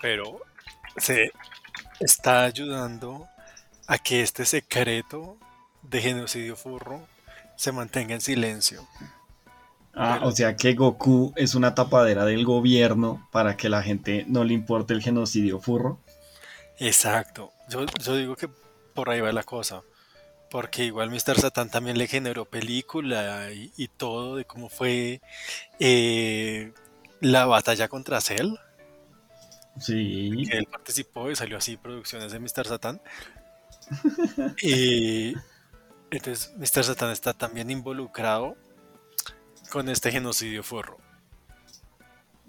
[0.01, 0.41] Pero
[0.97, 1.31] se
[1.99, 3.27] está ayudando
[3.87, 5.37] a que este secreto
[5.83, 7.07] de genocidio furro
[7.55, 8.87] se mantenga en silencio.
[9.93, 14.43] Ah, o sea que Goku es una tapadera del gobierno para que la gente no
[14.43, 15.99] le importe el genocidio furro.
[16.79, 17.51] Exacto.
[17.69, 18.49] Yo, digo que
[18.93, 19.81] por ahí va la cosa.
[20.49, 21.39] Porque igual Mr.
[21.39, 25.21] Satan también le generó película y, todo de cómo fue
[25.79, 26.73] eh,
[27.19, 28.55] la batalla contra Cell.
[29.79, 30.45] Sí.
[30.49, 32.65] Que él participó y salió así producciones de Mr.
[32.67, 32.99] Satan.
[34.61, 35.35] y
[36.09, 36.83] entonces Mr.
[36.83, 38.55] Satan está también involucrado
[39.71, 40.97] con este genocidio forro.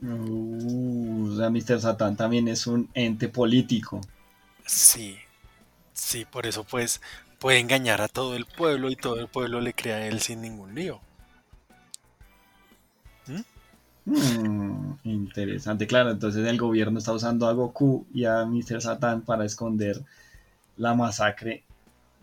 [0.03, 1.81] Uh, o sea, Mr.
[1.81, 4.01] Satan también es un ente político.
[4.71, 5.19] Sí,
[5.93, 7.01] sí, por eso pues
[7.41, 10.41] puede engañar a todo el pueblo y todo el pueblo le crea a él sin
[10.41, 11.01] ningún lío.
[13.27, 13.41] ¿Mm?
[14.05, 18.81] Hmm, interesante, claro, entonces el gobierno está usando a Goku y a Mr.
[18.81, 20.05] Satan para esconder
[20.77, 21.65] la masacre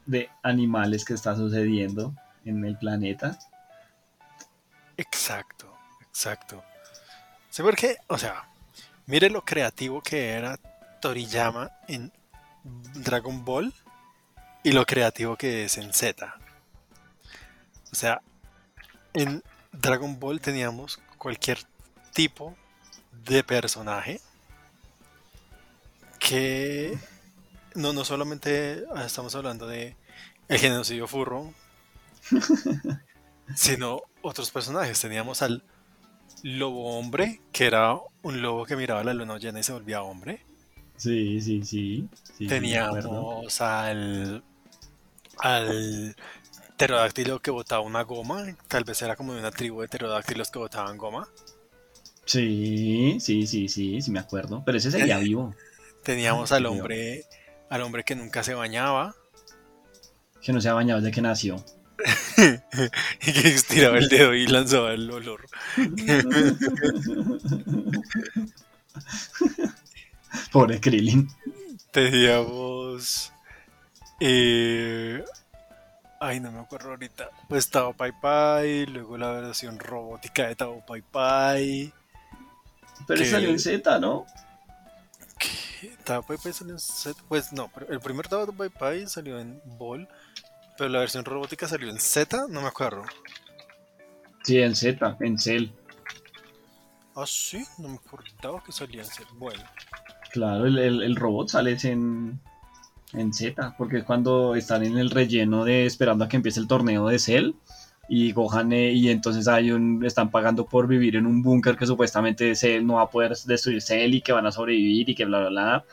[0.05, 3.37] de animales que está sucediendo en el planeta.
[4.95, 6.63] Exacto, exacto.
[7.49, 7.97] ¿Sí por qué?
[8.07, 8.47] O sea,
[9.05, 10.57] mire lo creativo que era
[11.01, 12.13] Toriyama en
[12.95, 13.73] Dragon Ball
[14.63, 16.35] y lo creativo que es en Z.
[17.91, 18.21] O sea,
[19.13, 21.59] en Dragon Ball teníamos cualquier
[22.13, 22.55] tipo
[23.25, 24.21] de personaje
[26.19, 26.97] que
[27.75, 29.95] no, no solamente estamos hablando de
[30.47, 31.53] el genocidio furro,
[33.55, 34.99] sino otros personajes.
[34.99, 35.63] Teníamos al
[36.43, 40.45] lobo hombre, que era un lobo que miraba la luna llena y se volvía hombre.
[40.97, 42.09] Sí, sí, sí.
[42.47, 44.43] Teníamos al,
[45.37, 46.15] al
[46.75, 48.45] pterodáctilo que botaba una goma.
[48.67, 51.29] Tal vez era como de una tribu de pterodáctilos que botaban goma.
[52.25, 54.63] Sí, sí, sí, sí, sí me acuerdo.
[54.65, 55.55] Pero ese sería vivo.
[56.03, 57.25] Teníamos al hombre,
[57.69, 59.15] al hombre que nunca se bañaba.
[60.41, 61.63] Que no se ha bañado desde que nació.
[63.21, 65.45] y que estiraba el dedo y lanzaba el olor.
[70.51, 71.29] Pobre Krillin.
[71.91, 73.31] Teníamos.
[74.19, 75.23] Eh,
[76.19, 77.29] ay, no me acuerdo ahorita.
[77.47, 81.93] Pues Tao Pai Pai, luego la versión robótica de Tao Pai Pai.
[83.07, 84.25] Pero salió en Z, ¿no?
[85.37, 85.95] ¿Qué?
[86.03, 87.21] Tao Pai Pai salió en Z.
[87.27, 90.07] Pues no, pero el primer Tao Pai Pai salió en Ball.
[90.77, 93.03] Pero la versión robótica salió en Z, no me acuerdo.
[94.43, 95.71] Sí, en Z, en Cell.
[97.15, 99.25] Ah, sí, no me acordaba que salía en Cell.
[99.33, 99.63] Bueno.
[100.37, 102.39] Claro, el, robot sale en,
[103.13, 106.67] en Z, porque es cuando están en el relleno de esperando a que empiece el
[106.67, 107.51] torneo de Cell
[108.09, 111.85] y Gohan eh, y entonces hay un están pagando por vivir en un búnker que
[111.85, 115.25] supuestamente Cell no va a poder destruir Cell y que van a sobrevivir y que
[115.25, 115.85] bla bla bla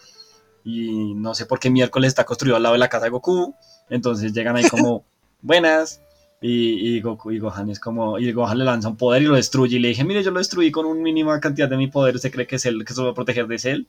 [0.64, 3.54] y no sé por qué miércoles está construido al lado de la casa de Goku
[3.88, 5.04] entonces llegan ahí como,
[5.42, 6.00] buenas.
[6.46, 9.76] Y, Goku y Gohan es como, y Gohan le lanza un poder y lo destruye.
[9.76, 12.16] Y le dije, mire, yo lo destruí con una mínima cantidad de mi poder.
[12.16, 13.88] ¿Usted cree que es él que se va a proteger de él?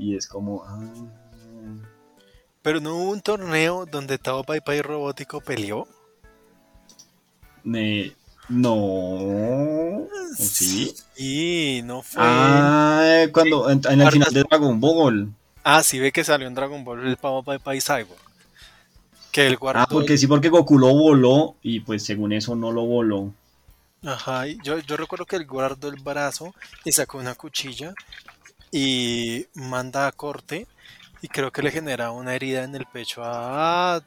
[0.00, 0.80] Y es como, ah.
[2.62, 5.86] Pero no hubo un torneo donde Tao Pai Pai Robótico peleó.
[8.48, 10.08] no.
[10.38, 10.94] ¿Sí?
[11.14, 12.22] Sí, no fue.
[12.24, 15.28] Ah, cuando en, el final de Dragon Ball.
[15.62, 18.18] Ah, sí ve que salió en Dragon Ball el Pavo Pai Pai Cyborg.
[19.30, 19.82] Que guardó.
[19.82, 23.34] Ah, porque sí, porque Goku lo voló y pues según eso no lo voló.
[24.02, 26.54] Ajá, yo, yo recuerdo que él guardó el brazo
[26.86, 27.92] y sacó una cuchilla
[28.70, 30.66] y manda a corte
[31.22, 34.02] y creo que le genera una herida en el pecho a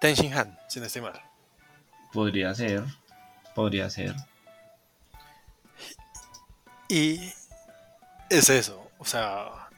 [0.00, 1.20] Tenshin Han, si no estoy mal.
[2.12, 2.84] Podría ser,
[3.54, 4.14] podría ser.
[6.88, 7.32] Y
[8.28, 9.68] es eso, o sea,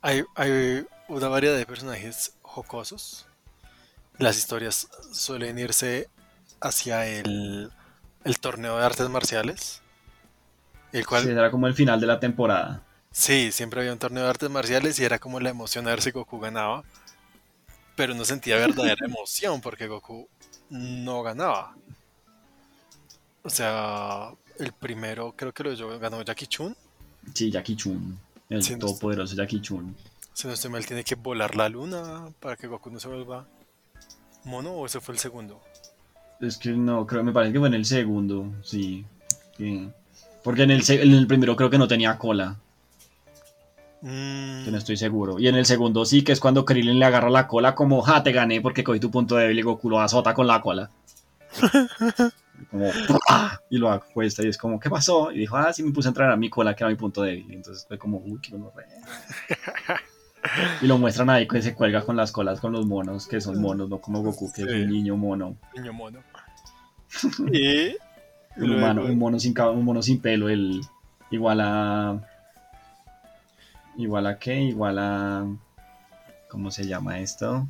[0.00, 3.26] hay, hay una variedad de personajes jocosos
[4.18, 6.08] las historias suelen irse
[6.60, 7.70] hacia el,
[8.40, 9.82] torneo de artes marciales.
[10.92, 11.24] El cual...
[11.24, 12.82] Sí, era como el final de la temporada.
[13.14, 16.02] Sí, siempre había un torneo de artes marciales y era como la emoción de ver
[16.02, 16.82] si Goku ganaba.
[17.94, 20.28] Pero no sentía verdadera emoción porque Goku
[20.68, 21.76] no ganaba.
[23.44, 26.76] O sea, el primero creo que lo ganó Jackie Chun.
[27.32, 28.18] Sí, Jackie Chun.
[28.50, 29.94] El todopoderoso Jackie Chun.
[30.32, 33.46] Si no estoy mal, tiene que volar la luna para que Goku no se vuelva
[34.42, 35.62] mono o ese fue el segundo?
[36.40, 39.04] Es que no, creo, me parece que fue en el segundo, sí.
[40.42, 42.56] Porque en el, en el primero creo que no tenía cola.
[44.04, 44.70] Mm.
[44.70, 45.38] no estoy seguro.
[45.38, 48.22] Y en el segundo sí, que es cuando Krillin le agarra la cola como, ja,
[48.22, 50.90] te gané porque cogí tu punto débil y Goku lo azota con la cola.
[52.70, 52.90] como,
[53.70, 55.32] y lo acuesta y es como, ¿qué pasó?
[55.32, 57.22] Y dijo, ah, sí me puse a entrar a mi cola que era mi punto
[57.22, 57.46] débil.
[57.48, 58.84] Y entonces fue como, uy, qué re.
[60.82, 63.58] y lo muestran ahí que se cuelga con las colas con los monos, que son
[63.58, 65.56] monos, no como Goku, que es un niño mono.
[65.74, 66.22] Niño mono.
[67.50, 67.96] y
[68.58, 70.82] un, un, mono sin, un mono sin pelo, el
[71.30, 72.20] igual a
[73.96, 74.54] Igual a qué?
[74.60, 75.46] Igual a...
[76.48, 77.66] ¿Cómo se llama esto?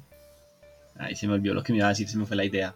[0.96, 2.74] Ay, se me olvidó lo que me iba a decir, se me fue la idea.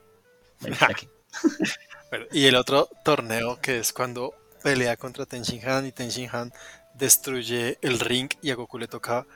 [2.32, 6.53] y el otro torneo que es cuando pelea contra Tenshin Han y Tenshin Han
[6.94, 9.26] destruye el ring y a Goku le toca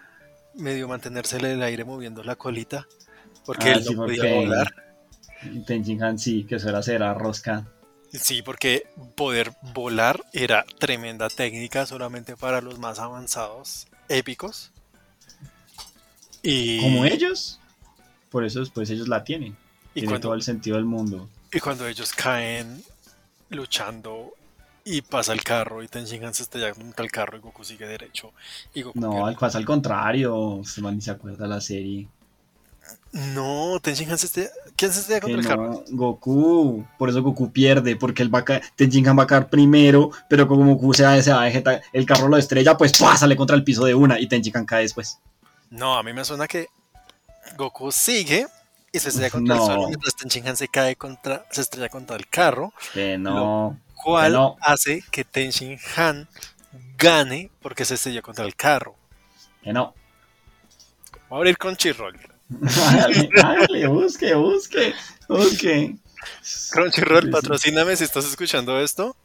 [0.54, 2.88] medio mantenerse en el aire moviendo la colita
[3.44, 4.74] porque ah, él no podía volar.
[5.66, 7.66] Tenshin Han sí, que eso era hacer a rosca.
[8.12, 14.70] Sí, porque poder volar era tremenda técnica solamente para los más avanzados épicos.
[16.42, 16.80] Y...
[16.80, 17.58] Como ellos.
[18.30, 19.56] Por eso después ellos la tienen.
[19.94, 21.28] Y Tiene todo el sentido del mundo.
[21.52, 22.82] Y cuando ellos caen
[23.50, 24.32] luchando
[24.84, 28.32] y pasa el carro y Tenshinhan se estrella contra el carro y Goku sigue derecho.
[28.74, 30.62] Y no, al, pasa al contrario.
[30.64, 32.08] Se man ni se acuerda la serie.
[33.12, 34.50] No, Tenshinhan se estrella.
[34.74, 35.84] ¿Quién se estrella contra el carro?
[35.90, 36.86] Goku.
[36.98, 37.94] Por eso Goku pierde.
[37.96, 40.10] Porque el va a Tenshinhan va a caer primero.
[40.28, 43.54] Pero como Goku se va, se va a el carro lo estrella, pues sale contra
[43.54, 45.18] el piso de una y Tenshinhan cae después.
[45.68, 46.68] No, a mí me suena que
[47.58, 48.46] Goku sigue
[48.90, 52.28] y se estrella contra el suelo mientras Tenshinhan se cae contra, se estrella contra el
[52.28, 52.72] carro.
[52.94, 53.34] Que no.
[53.34, 56.28] Lo cual hace que Tenshinhan
[56.96, 58.96] gane porque se estrella contra el carro.
[59.62, 59.94] Que no.
[61.28, 62.31] Voy a abrir con Chirrol.
[63.42, 64.94] Hágale, busque, busque,
[65.28, 65.96] busque.
[66.70, 69.16] Crunchyroll, patrocíname si estás escuchando esto.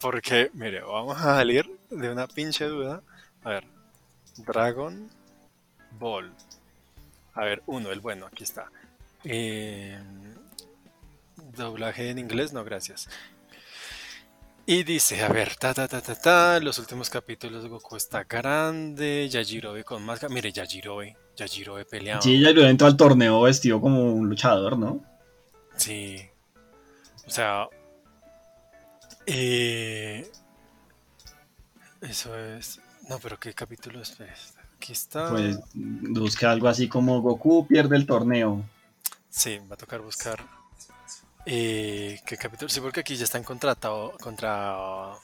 [0.00, 3.02] Porque, mire, vamos a salir de una pinche duda.
[3.42, 3.64] A ver,
[4.36, 5.10] Dragon
[5.98, 6.32] Ball.
[7.34, 8.70] A ver, uno, el bueno, aquí está.
[9.24, 9.98] Eh,
[11.56, 13.08] doblaje en inglés, no, gracias.
[14.66, 19.26] Y dice, a ver, ta ta ta ta ta, los últimos capítulos Goku está grande,
[19.30, 20.28] Yajirobe con más...
[20.28, 22.20] Mire, Yajirobe, Yajirobe peleado.
[22.22, 25.02] Sí, Yajirobe entró al torneo vestido como un luchador, ¿no?
[25.76, 26.20] Sí.
[27.26, 27.68] O sea...
[29.26, 30.30] Eh,
[32.00, 32.80] eso es...
[33.08, 34.16] No, pero ¿qué capítulo es?
[34.76, 35.30] Aquí está.
[35.30, 38.64] Pues busca algo así como Goku pierde el torneo.
[39.30, 40.38] Sí, va a tocar buscar
[41.50, 42.68] eh, ¿Qué capítulo?
[42.68, 45.14] Sí, porque aquí ya están contratados contra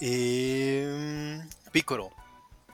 [0.00, 1.40] eh,
[1.70, 2.10] Picoro.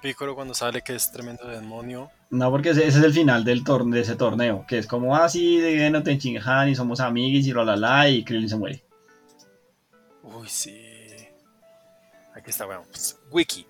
[0.01, 2.11] Picoro cuando sale que es tremendo demonio.
[2.31, 5.61] No, porque ese, es el final del torneo, de ese torneo, que es como así
[5.61, 8.85] ah, de no te y somos amigos y la la y Krillin se muere.
[10.23, 10.91] Uy, sí.
[12.35, 13.67] Aquí está, bueno, pues, Wiki.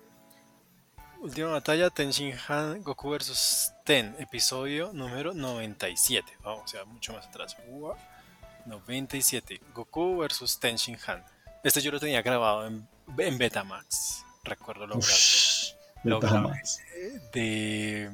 [1.21, 6.37] Última batalla, Tenshin Han, Goku vs Ten, episodio número 97.
[6.43, 7.57] Vamos, o sea, mucho más atrás.
[8.65, 9.61] 97.
[9.73, 11.23] Goku vs Tenshin Han.
[11.63, 12.87] Este yo lo tenía grabado en,
[13.17, 14.23] en Betamax.
[14.43, 14.99] Recuerdo lo,
[16.03, 16.79] Betamax.
[17.33, 18.09] De.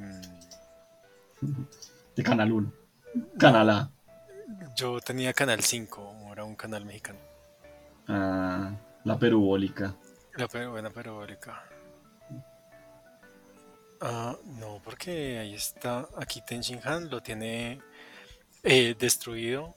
[2.16, 2.74] De Canal 1.
[3.38, 3.92] Canal A.
[4.76, 7.20] Yo tenía Canal 5, era un canal mexicano.
[8.08, 8.72] Ah,
[9.04, 9.96] la perubólica.
[10.36, 11.64] La buena perubólica.
[14.02, 16.08] Ah, no, porque ahí está.
[16.18, 17.82] Aquí Tenshin Han lo tiene
[18.64, 19.74] eh, destruido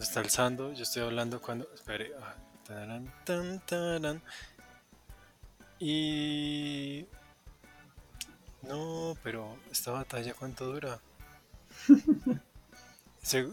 [0.00, 1.68] está alzando, yo estoy hablando cuando.
[1.74, 2.12] Espere.
[2.20, 2.34] Ah,
[5.78, 7.06] y.
[8.68, 10.98] No, pero esta batalla, ¿cuánto dura?
[13.22, 13.48] Se,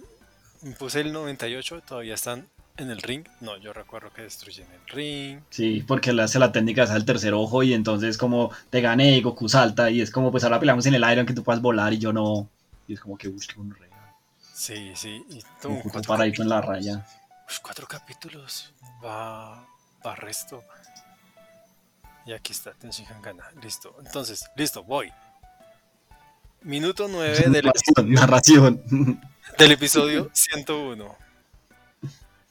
[0.78, 2.48] puse el 98, todavía están
[2.78, 3.26] en el ring.
[3.40, 5.40] No, yo recuerdo que destruyen el ring.
[5.50, 9.18] Sí, porque le hace la técnica es al tercer ojo y entonces como te gané
[9.18, 11.62] y Goku salta y es como pues ahora peleamos en el aire aunque tú puedas
[11.62, 12.50] volar y yo no.
[12.88, 13.90] Y es como que busque un rey.
[14.54, 15.26] Sí, sí.
[15.30, 17.06] Y tú, cuatro en la raya.
[17.64, 18.72] cuatro capítulos.
[19.04, 19.66] Va,
[20.06, 20.64] va resto.
[22.26, 23.44] Y aquí está, Tenshinhan gana.
[23.62, 23.96] Listo.
[24.06, 25.12] Entonces, listo, voy.
[26.62, 29.22] Minuto 9 del episodio, narración.
[29.58, 31.18] Del episodio 101.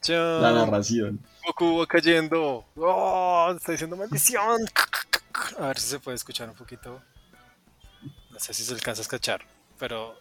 [0.07, 1.19] La narración.
[1.45, 2.65] Goku va cayendo.
[2.75, 3.53] ¡Oh!
[3.55, 4.61] Está diciendo maldición.
[5.59, 7.01] A ver si se puede escuchar un poquito.
[8.31, 9.45] No sé si se alcanza a escuchar
[9.81, 10.15] pero...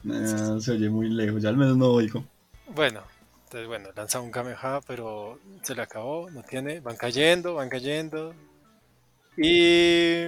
[0.58, 2.24] se oye muy lejos, ya al menos no oigo.
[2.68, 3.02] Bueno,
[3.44, 8.34] entonces bueno, lanza un Kamehameha, pero se le acabó, no tiene, van cayendo, van cayendo.
[9.42, 10.26] Y...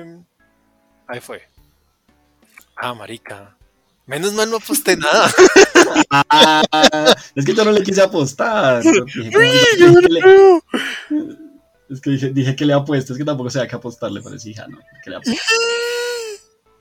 [1.07, 1.43] Ahí fue.
[2.77, 3.55] Ah, marica.
[4.07, 5.31] Menos mal no aposté nada.
[7.35, 8.83] es que yo no le quise apostar.
[11.91, 14.53] Es que dije, dije que le apuesto, es que tampoco sabía que apostarle, pero sí,
[14.53, 14.79] hija, no.
[15.05, 15.43] Que le apuesto.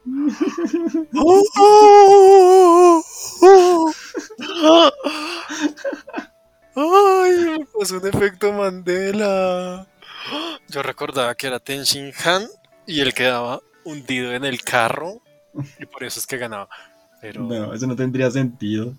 [6.75, 7.57] ¡Ay!
[7.59, 9.85] Me pasó un efecto Mandela.
[10.69, 12.47] Yo recordaba que era Ten Shin Han
[12.85, 15.21] y él quedaba hundido en el carro
[15.79, 16.69] y por eso es que ganaba.
[17.21, 17.43] Pero...
[17.43, 18.93] No, eso no tendría sentido.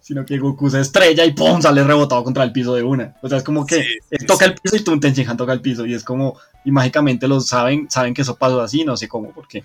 [0.00, 1.60] Sino que Goku se estrella y ¡pum!
[1.60, 3.16] sale rebotado contra el piso de una.
[3.20, 4.50] O sea, es como que Sí, él sí, toca sí.
[4.52, 5.84] el piso y tú Ten Shin Han toca el piso.
[5.84, 9.32] Y es como, y mágicamente lo saben, saben que eso pasó así, no sé cómo,
[9.32, 9.64] porque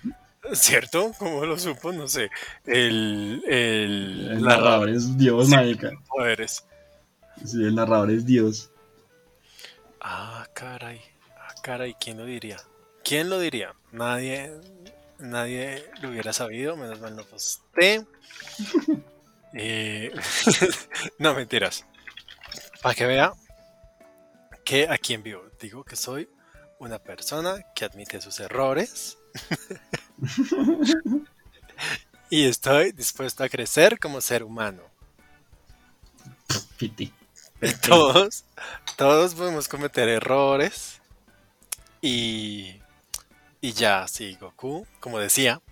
[0.52, 1.12] ¿Cierto?
[1.18, 1.92] ¿Cómo lo supo?
[1.92, 2.30] No sé.
[2.66, 5.54] El, el, el narrador es Dios, Sí.
[6.08, 6.64] poderes.
[7.44, 8.70] Sí, el narrador es Dios.
[10.06, 11.00] Ah, caray.
[11.38, 11.96] Ah, caray.
[11.98, 12.58] ¿Quién lo diría?
[13.02, 13.74] ¿Quién lo diría?
[13.90, 14.52] Nadie,
[15.18, 18.06] nadie lo hubiera sabido, menos mal no posté.
[19.56, 20.12] Eh,
[21.20, 21.86] no, mentiras.
[22.82, 23.32] Para que vea
[24.64, 26.28] que aquí en vivo digo que soy
[26.80, 29.16] una persona que admite sus errores
[32.30, 34.82] y estoy dispuesto a crecer como ser humano.
[36.76, 37.14] Fiti.
[37.86, 38.44] Todos,
[38.96, 41.00] todos podemos cometer errores.
[42.00, 42.80] Y,
[43.60, 45.62] y ya, sí, Goku, como decía,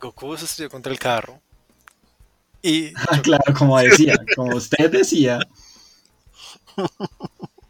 [0.00, 1.40] Goku se estrelló contra el carro.
[2.62, 5.38] Y Ah, claro, como decía, como usted decía,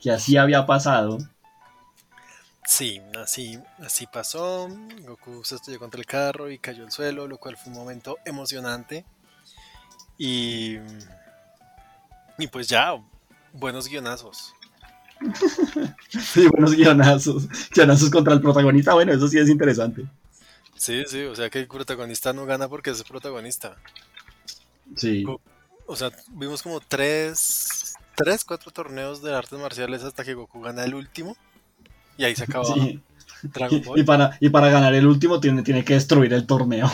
[0.01, 1.19] que así había pasado.
[2.67, 4.69] sí, así, así pasó.
[5.03, 8.19] Goku se estrelló contra el carro y cayó al suelo, lo cual fue un momento
[8.25, 9.05] emocionante.
[10.19, 10.79] Y,
[12.39, 12.95] y pues ya,
[13.55, 14.55] buenos guionazos.
[16.09, 17.49] Sí, buenos guionazos.
[17.75, 20.05] Guionazos contra el protagonista, bueno, eso sí es interesante.
[20.77, 23.77] Sí, sí, o sea que el protagonista no gana porque es el protagonista.
[24.97, 25.33] Sí.
[25.87, 30.85] O sea, vimos como tres, tres, cuatro torneos de artes marciales hasta que Goku gana
[30.85, 31.37] el último.
[32.17, 33.03] Y ahí se acaba sí.
[33.43, 34.05] Dragon Y, y Ball.
[34.05, 36.91] para, y para ganar el último tiene, tiene que destruir el torneo.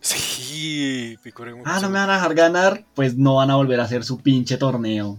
[0.00, 3.84] Sí, Piccolo Ah, no me van a dejar ganar, pues no van a volver a
[3.84, 5.18] hacer su pinche torneo.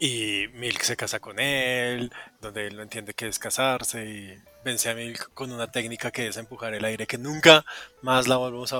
[0.00, 2.10] Y Milk se casa con él,
[2.40, 6.26] donde él no entiende qué es casarse y vence a Milk con una técnica que
[6.28, 7.64] es empujar el aire que nunca
[8.02, 8.78] más la volvemos a,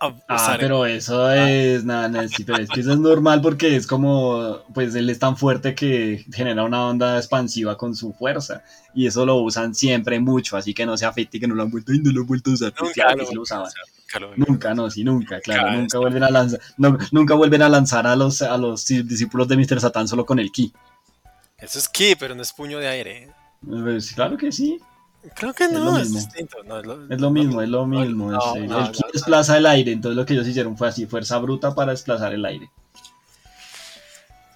[0.00, 0.60] a Ah, usar.
[0.60, 2.08] en- pero eso es, nada,
[2.46, 6.24] pero es que eso es normal porque es como, pues él es tan fuerte que
[6.32, 8.62] genera una onda expansiva con su fuerza
[8.94, 11.70] y eso lo usan siempre mucho, así que no se afecte que no lo han
[11.70, 13.66] vuelto, y no lo han vuelto a usar, pues Nunca lo que usaban.
[13.66, 13.82] usar,
[14.36, 17.68] nunca lo no, sí, nunca, claro, Cada nunca vuelven a lanzar, no, nunca vuelven a
[17.68, 19.80] lanzar a los, a los discípulos de Mr.
[19.80, 20.72] Satan solo con el ki.
[21.58, 23.30] Eso es ki, pero no es puño de aire.
[23.66, 24.78] Pues, claro que sí,
[25.34, 26.58] Creo que Es no, lo es distinto.
[26.64, 28.30] no, es, lo, es lo mismo, es lo mismo.
[28.30, 29.12] No, es- el- no, el ki no, no.
[29.12, 32.44] desplaza el aire, entonces lo que ellos hicieron fue así, fuerza bruta para desplazar el
[32.44, 32.70] aire.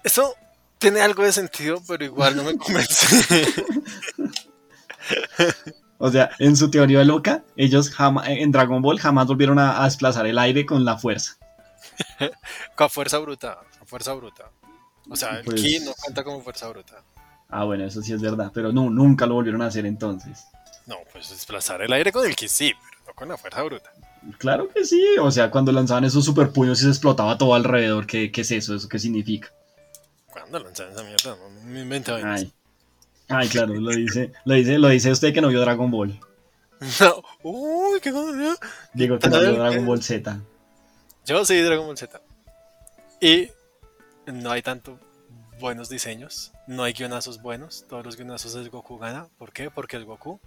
[0.05, 0.35] Eso
[0.79, 3.07] tiene algo de sentido, pero igual no me convence.
[5.99, 9.85] O sea, en su teoría loca, ellos jamás, en Dragon Ball jamás volvieron a, a
[9.85, 11.37] desplazar el aire con la fuerza.
[12.77, 14.51] Con fuerza bruta, con fuerza bruta.
[15.11, 17.03] O sea, el Pues- ki no cuenta como fuerza bruta.
[17.49, 20.45] Ah, bueno, eso sí es verdad, pero no, nunca lo volvieron a hacer entonces.
[20.87, 23.91] No, pues desplazar el aire con el ki sí, pero no con la fuerza bruta.
[24.39, 28.07] Claro que sí, o sea, cuando lanzaban esos super puños y se explotaba todo alrededor,
[28.07, 28.75] ¿qué, qué es eso?
[28.75, 29.49] ¿Eso qué significa?
[30.31, 31.37] ¿Cuándo lanzan esa mierda?
[31.37, 32.41] No, me invento vainas.
[32.43, 32.53] Ay,
[33.29, 36.19] ay claro, lo dice, lo dice, lo dice usted que no vio Dragon Ball.
[37.01, 37.23] No.
[37.43, 38.57] Uy, qué cosa.
[38.95, 40.41] Digo que no vio Dragon Ball Z.
[41.27, 42.21] Yo sí, Dragon Ball Z.
[43.21, 43.49] Y
[44.27, 44.99] no hay tanto
[45.61, 47.85] buenos diseños, no hay guionazos buenos.
[47.89, 49.27] Todos los guionazos es Goku gana.
[49.39, 49.71] ¿Por qué?
[49.71, 50.39] Porque es Goku.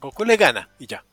[0.00, 1.04] Goku le gana y ya.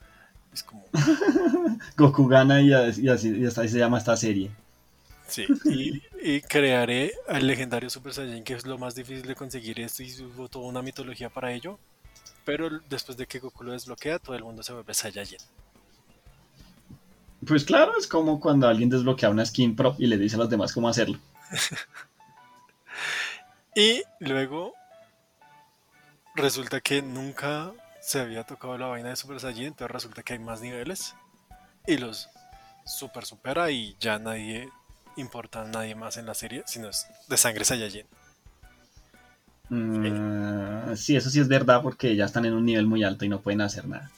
[0.54, 0.86] Es como,
[1.98, 4.52] Goku gana y, as- y así, y ahí se llama esta serie.
[5.28, 5.46] Sí.
[5.66, 10.04] Y, y crearé al legendario Super Saiyan, que es lo más difícil de conseguir esto
[10.04, 11.80] y hubo toda una mitología para ello.
[12.44, 15.40] Pero después de que Goku lo desbloquea, todo el mundo se vuelve Saiyajin.
[17.46, 20.50] Pues claro, es como cuando alguien desbloquea una skin prop y le dice a los
[20.50, 21.20] demás cómo hacerlo.
[23.78, 24.74] Y luego
[26.34, 30.40] resulta que nunca se había tocado la vaina de Super Saiyan, entonces resulta que hay
[30.40, 31.14] más niveles
[31.86, 32.30] y los
[32.86, 34.70] super supera y ya nadie
[35.18, 38.06] importa a nadie más en la serie, sino es de sangre Saiyajin.
[39.70, 43.30] Mm, sí, eso sí es verdad porque ya están en un nivel muy alto y
[43.30, 44.12] no pueden hacer nada.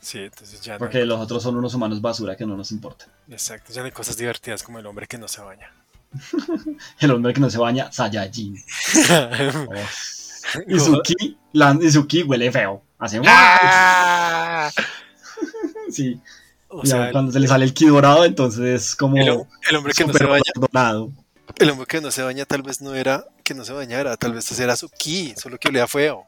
[0.00, 3.06] Sí, entonces ya Porque los otros son unos humanos basura que no nos importa.
[3.30, 5.72] exacto, ya no hay cosas divertidas como el hombre que no se baña.
[7.00, 8.62] El hombre que no se baña, Saiyajin.
[10.56, 10.62] Oh.
[10.68, 12.82] Y su ki, la- y su ki huele feo.
[12.98, 14.70] Hace ¡Ah!
[15.90, 16.20] Sí.
[16.76, 19.28] O Ya, sea, el, cuando se le sale el ki dorado, entonces es como el
[19.28, 21.12] hom- el hombre que no se baña, dorado.
[21.58, 24.16] el hombre que no se baña tal vez no era que no se bañara.
[24.16, 26.24] Tal vez ese era su ki, solo que olía feo.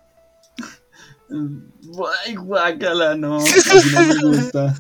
[2.24, 3.38] Ay, guácala, no.
[3.40, 4.74] Así no me gusta.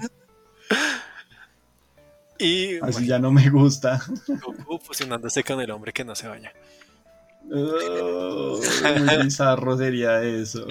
[2.38, 4.00] Y Así ya no me gusta.
[4.28, 6.52] Goku fusionándose con el hombre que no se baña.
[7.52, 8.60] Oh,
[9.06, 10.66] muy bizarro sería eso.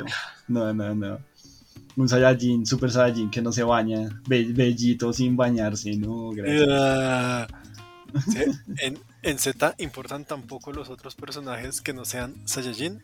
[0.48, 1.20] No, no, no.
[1.98, 4.10] Un Saiyajin, Super Saiyajin que no se baña.
[4.28, 6.68] Be- bellito sin bañarse, no, gracias.
[6.70, 7.48] Ah.
[8.30, 8.40] Sí,
[8.80, 13.02] En, en Z importan tampoco los otros personajes que no sean Saiyajin,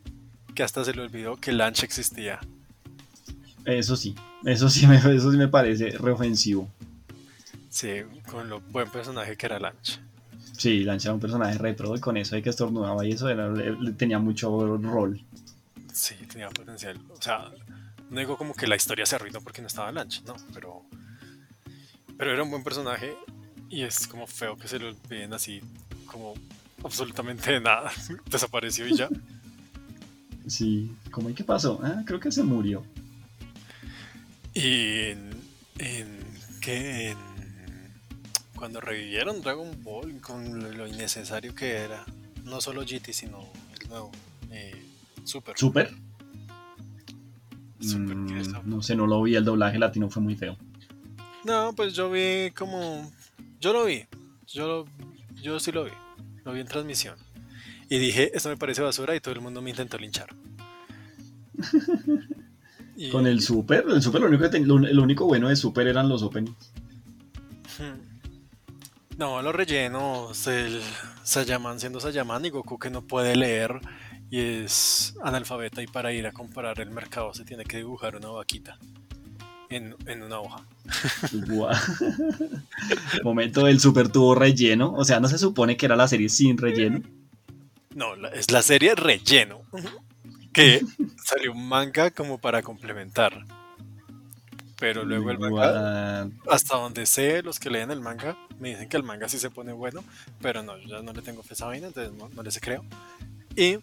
[0.55, 2.39] que hasta se le olvidó que Lanch existía.
[3.65, 4.15] Eso sí,
[4.45, 6.67] eso sí me, eso sí me parece reofensivo.
[7.69, 7.89] Sí,
[8.29, 9.99] con lo buen personaje que era Lanch.
[10.57, 13.51] Sí, Lancha era un personaje retro y con eso de que estornudaba y eso era,
[13.97, 15.21] tenía mucho rol.
[15.93, 16.97] Sí, tenía potencial.
[17.09, 17.49] O sea,
[18.11, 20.83] no digo como que la historia se arruinó porque no estaba Lanch, no, pero.
[22.17, 23.15] Pero era un buen personaje
[23.69, 25.61] y es como feo que se lo olviden así,
[26.05, 26.33] como
[26.83, 27.91] absolutamente de nada.
[28.29, 29.09] Desapareció y ya.
[30.45, 31.79] Sí, ¿cómo y qué pasó?
[31.81, 32.83] Ah, creo que se murió.
[34.53, 35.29] Y en,
[35.79, 36.19] en
[36.59, 37.17] que en,
[38.55, 42.05] cuando revivieron Dragon Ball con lo, lo innecesario que era,
[42.43, 43.47] no solo GT sino
[43.79, 44.11] el nuevo
[44.51, 44.85] eh,
[45.23, 45.57] Super.
[45.57, 45.93] ¿Super?
[47.81, 50.57] Mm, no sé, no lo vi, el doblaje latino fue muy feo.
[51.43, 53.11] No, pues yo vi como
[53.59, 54.05] yo lo vi,
[54.47, 54.85] yo lo-
[55.41, 55.91] yo sí lo vi,
[56.45, 57.15] lo vi en transmisión
[57.89, 60.27] y dije esto me parece basura y todo el mundo me intentó linchar.
[62.95, 65.55] Y- Con el Super, el Super lo único, que ten- lo, lo único bueno de
[65.55, 66.71] Super eran los openings.
[67.77, 69.17] Hmm.
[69.17, 70.81] No, los rellenos, el
[71.23, 73.79] Sayaman siendo Sayaman y Goku que no puede leer
[74.31, 78.29] y es analfabeta y para ir a comprar el mercado se tiene que dibujar una
[78.29, 78.79] vaquita
[79.69, 80.65] en, en una hoja.
[83.23, 86.57] Momento del Super tuvo relleno, o sea, no se supone que era la serie sin
[86.57, 87.01] relleno.
[87.93, 89.63] No, es la serie relleno
[90.53, 90.81] que
[91.23, 93.45] salió un manga como para complementar.
[94.79, 98.97] Pero luego el manga, hasta donde sé, los que leen el manga me dicen que
[98.97, 100.03] el manga sí se pone bueno,
[100.41, 102.59] pero no, yo ya no le tengo fe a esa vaina, entonces no, no les
[102.59, 102.83] creo.
[103.55, 103.77] Y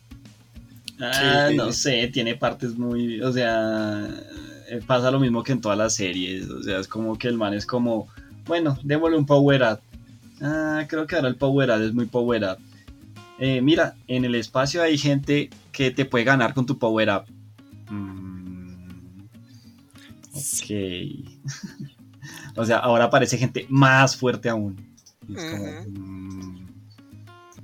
[1.01, 1.57] Ah, Sí.
[1.57, 4.09] no sé, tiene partes muy, o sea,
[4.69, 7.37] eh, pasa lo mismo que en todas las series, o sea, es como que el
[7.37, 8.09] man es como,
[8.47, 9.81] bueno, démosle un power up.
[10.41, 12.59] Ah, creo que ahora el power up es muy power up.
[13.39, 17.25] Eh, mira, en el espacio hay gente que te puede ganar con tu power up.
[17.93, 19.23] Mm,
[20.33, 20.71] ok.
[22.57, 24.77] o sea, ahora aparece gente más fuerte aún.
[25.29, 26.67] Y es como, mm,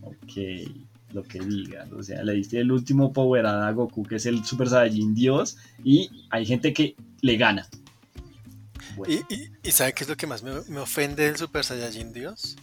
[0.03, 0.84] ok,
[1.15, 1.91] lo que digas.
[1.93, 5.57] O sea, le diste el último power a Goku, que es el Super Saiyajin Dios,
[5.83, 7.69] y hay gente que le gana.
[9.09, 12.57] ¿Y, sabe qué es lo que más me, me ofende del Super Saiyajin Dios?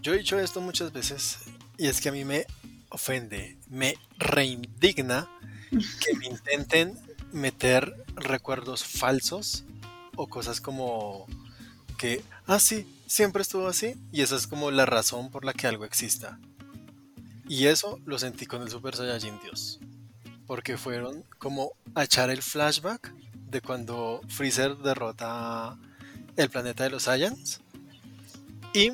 [0.00, 1.38] Yo he dicho esto muchas veces
[1.78, 2.46] y es que a mí me
[2.90, 5.28] ofende, me reindigna
[5.70, 6.98] que me intenten
[7.32, 9.64] meter recuerdos falsos
[10.16, 11.26] o cosas como
[11.98, 15.66] que, ah, sí, siempre estuvo así y esa es como la razón por la que
[15.66, 16.38] algo exista.
[17.48, 19.80] Y eso lo sentí con el Super Saiyajin Dios.
[20.46, 23.14] Porque fueron como a echar el flashback
[23.50, 25.78] de cuando Freezer derrota
[26.36, 27.60] el planeta de los Saiyans.
[28.74, 28.92] Y,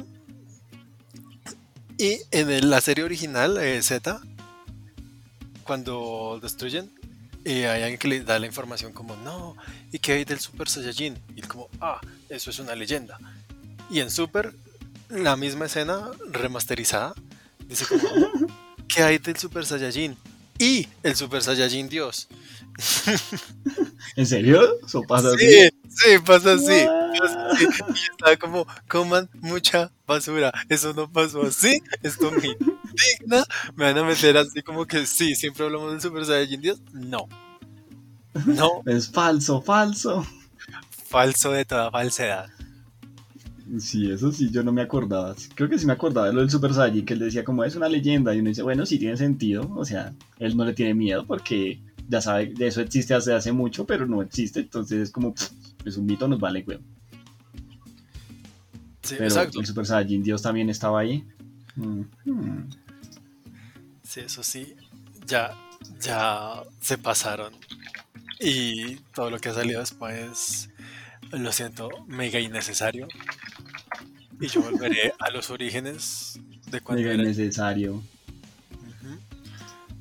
[1.97, 4.21] y en la serie original, eh, Z,
[5.63, 6.91] cuando destruyen,
[7.45, 9.57] eh, hay alguien que le da la información como, no,
[9.93, 11.17] ¿y qué hay del Super Saiyajin?
[11.37, 13.19] Y como, ah, eso es una leyenda.
[13.91, 14.55] Y en Super,
[15.09, 17.15] la misma escena remasterizada,
[17.69, 18.31] dice como,
[18.89, 20.17] ¿qué hay del Super Saiyajin?
[20.59, 22.29] Y el Super Saiyajin Dios.
[24.17, 24.63] ¿En serio?
[24.85, 25.47] ¿Eso pasa así?
[25.49, 26.87] Sí, sí, pasa así.
[27.19, 27.65] Pasa así.
[27.65, 30.53] Y estaba como, coman mucha basura.
[30.69, 31.81] Eso no pasó así.
[32.03, 33.45] Esto me indigna.
[33.75, 36.81] Me van a meter así como que sí, siempre hablamos del Super Saiyajin Dios.
[36.93, 37.29] No.
[38.47, 40.27] No, Es falso, falso.
[41.09, 42.49] falso de toda falsedad.
[43.79, 45.35] Sí, eso sí, yo no me acordaba.
[45.55, 47.77] Creo que sí me acordaba de lo del Super Saiyajin, que él decía como es
[47.77, 48.35] una leyenda.
[48.35, 49.71] Y uno dice, bueno, sí tiene sentido.
[49.75, 53.53] O sea, él no le tiene miedo porque ya sabe, de eso existe hace, hace
[53.53, 54.61] mucho, pero no existe.
[54.61, 55.51] Entonces es como, pff,
[55.85, 56.83] es un mito, nos vale, weón.
[59.03, 59.61] Sí, Pero exacto.
[59.61, 61.25] el Super Saiyajin Dios también estaba ahí.
[61.77, 62.69] Mm, hmm.
[64.03, 64.75] Sí, eso sí.
[65.27, 65.55] Ya,
[66.01, 67.53] ya se pasaron.
[68.41, 70.71] Y todo lo que ha salido después,
[71.33, 73.09] lo siento, mega innecesario.
[74.41, 76.39] Y yo volveré a los orígenes
[76.71, 77.95] de cuando Mega era innecesario.
[77.95, 79.19] Ujú.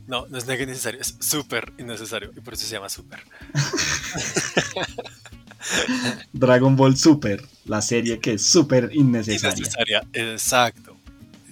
[0.05, 3.19] No, no es mega innecesario, es súper innecesario y por eso se llama súper.
[6.33, 9.57] Dragon Ball Super, la serie que es súper innecesaria.
[9.57, 10.95] Innecesaria, exacto,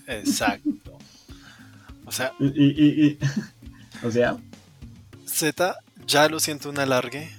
[0.07, 0.97] exacto.
[2.05, 2.33] O sea.
[4.03, 4.37] o sea.
[5.25, 5.75] Z
[6.05, 7.31] ya lo siento un alargue.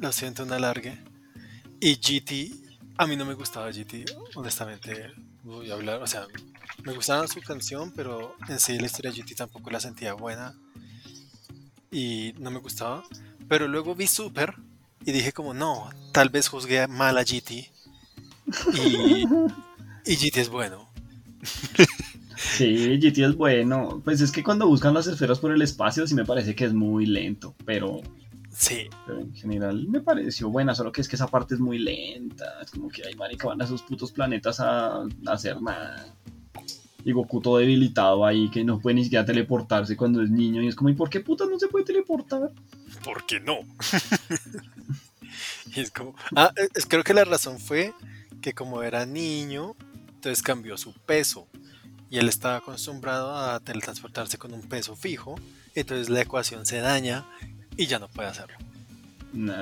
[0.00, 0.98] Lo siento un alargue.
[1.80, 2.65] Y GT,
[2.98, 5.12] a mí no me gustaba GT, honestamente.
[5.42, 6.26] Voy a hablar, o sea,
[6.84, 10.54] me gustaba su canción, pero en sí la historia de GT tampoco la sentía buena.
[11.90, 13.04] Y no me gustaba.
[13.48, 14.54] Pero luego vi Super
[15.04, 17.70] y dije como, no, tal vez juzgué mal a GT.
[18.74, 19.24] Y,
[20.04, 20.90] y GT es bueno.
[22.36, 24.02] Sí, GT es bueno.
[24.04, 26.74] Pues es que cuando buscan las esferas por el espacio sí me parece que es
[26.74, 28.02] muy lento, pero...
[28.56, 28.88] Sí.
[29.06, 32.60] Pero en general me pareció buena, solo que es que esa parte es muy lenta.
[32.62, 36.14] Es como que, ay, marica, van a esos putos planetas a, hacer nada.
[37.04, 40.62] Y Goku todo debilitado ahí, que no puede ni siquiera teleportarse cuando es niño.
[40.62, 42.50] Y es como, ¿y por qué puta no se puede teleportar?
[43.04, 43.58] ¿Por qué no?
[45.76, 46.14] y es como...
[46.34, 47.92] Ah, es, creo que la razón fue
[48.40, 49.76] que como era niño,
[50.14, 51.46] entonces cambió su peso
[52.08, 55.34] y él estaba acostumbrado a teletransportarse con un peso fijo,
[55.74, 57.26] entonces la ecuación se daña
[57.76, 58.56] y ya no puede hacerlo.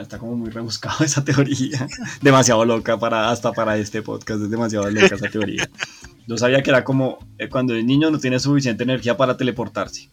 [0.00, 1.86] está como muy rebuscado esa teoría.
[2.22, 5.68] demasiado loca para hasta para este podcast, es demasiado loca esa teoría.
[6.26, 10.08] Yo sabía que era como eh, cuando el niño no tiene suficiente energía para teleportarse.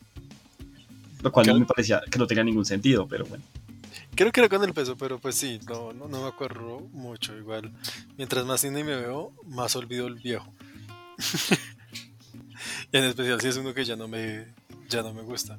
[1.22, 3.44] Lo cual no me parecía que no tenga ningún sentido, pero bueno.
[4.16, 7.38] Creo que era con el peso, pero pues sí, no, no, no me acuerdo mucho.
[7.38, 7.72] Igual,
[8.18, 10.52] mientras más cine me veo, más olvido el viejo.
[12.92, 14.48] en especial si es uno que ya no me,
[14.90, 15.58] ya no me gusta.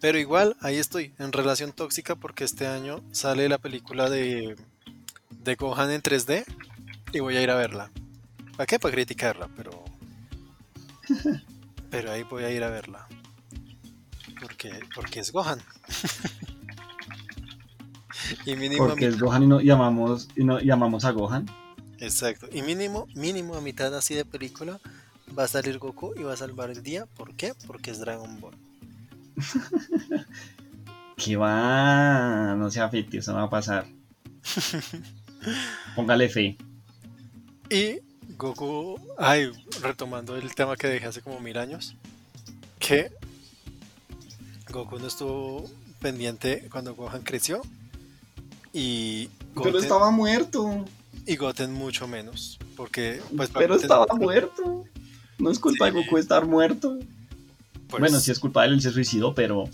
[0.00, 4.56] Pero igual, ahí estoy, en relación tóxica, porque este año sale la película de,
[5.30, 6.44] de Gohan en 3D
[7.12, 7.90] y voy a ir a verla.
[8.56, 8.78] ¿Para qué?
[8.78, 9.84] Para criticarla, pero.
[11.90, 13.08] Pero ahí voy a ir a verla.
[14.42, 15.58] Porque, porque es Gohan.
[18.44, 21.46] y mínimo porque es Gohan y no llamamos, y no llamamos a Gohan.
[21.98, 22.46] Exacto.
[22.52, 24.80] Y mínimo, mínimo a mitad así de película
[25.36, 27.06] va a salir Goku y va a salvar el día.
[27.06, 27.54] ¿Por qué?
[27.66, 28.67] Porque es Dragon Ball.
[31.16, 33.86] que va, no sea ficticio, eso no va a pasar.
[35.96, 36.56] Póngale fe.
[37.70, 38.00] Y
[38.36, 39.50] Goku, ay,
[39.82, 41.94] retomando el tema que dejé hace como mil años,
[42.78, 43.10] que
[44.70, 45.68] Goku no estuvo
[46.00, 47.62] pendiente cuando Gohan creció
[48.72, 49.28] y
[49.60, 50.84] pero estaba muerto
[51.26, 54.84] y Goten mucho menos porque pues, pero estaba muerto
[55.38, 56.98] no es culpa de Goku estar muerto.
[57.88, 59.68] Pues bueno, sí es culpa de él, él se suicidó, pero.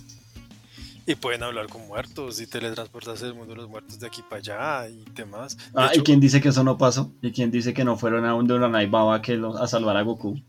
[1.07, 4.39] Y pueden hablar con muertos y teletransportarse del mundo de los muertos de aquí para
[4.39, 5.59] allá y demás.
[5.75, 7.13] ah, ¿y quién dice que eso no pasó?
[7.21, 10.41] ¿Y quién dice que no fueron a un Uranai Baba que a salvar a Goku?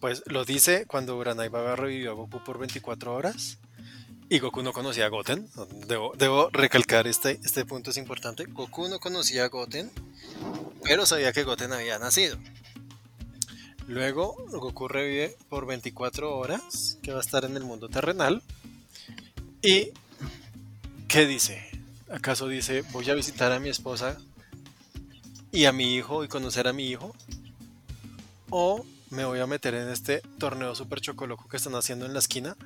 [0.00, 3.58] Pues lo dice cuando Uranai Baba revivió a Goku por 24 horas
[4.32, 5.46] y Goku no conocía a Goten.
[5.86, 8.44] Debo, debo, recalcar este, este punto, es importante.
[8.44, 9.90] Goku no conocía a Goten,
[10.82, 12.38] pero sabía que Goten había nacido.
[13.88, 18.42] Luego Goku revive por 24 horas, que va a estar en el mundo terrenal.
[19.62, 19.90] ¿Y
[21.08, 21.62] qué dice?
[22.10, 24.18] ¿Acaso dice, voy a visitar a mi esposa
[25.50, 27.14] y a mi hijo y conocer a mi hijo?
[28.50, 32.18] ¿O me voy a meter en este torneo super chocoloco que están haciendo en la
[32.18, 32.56] esquina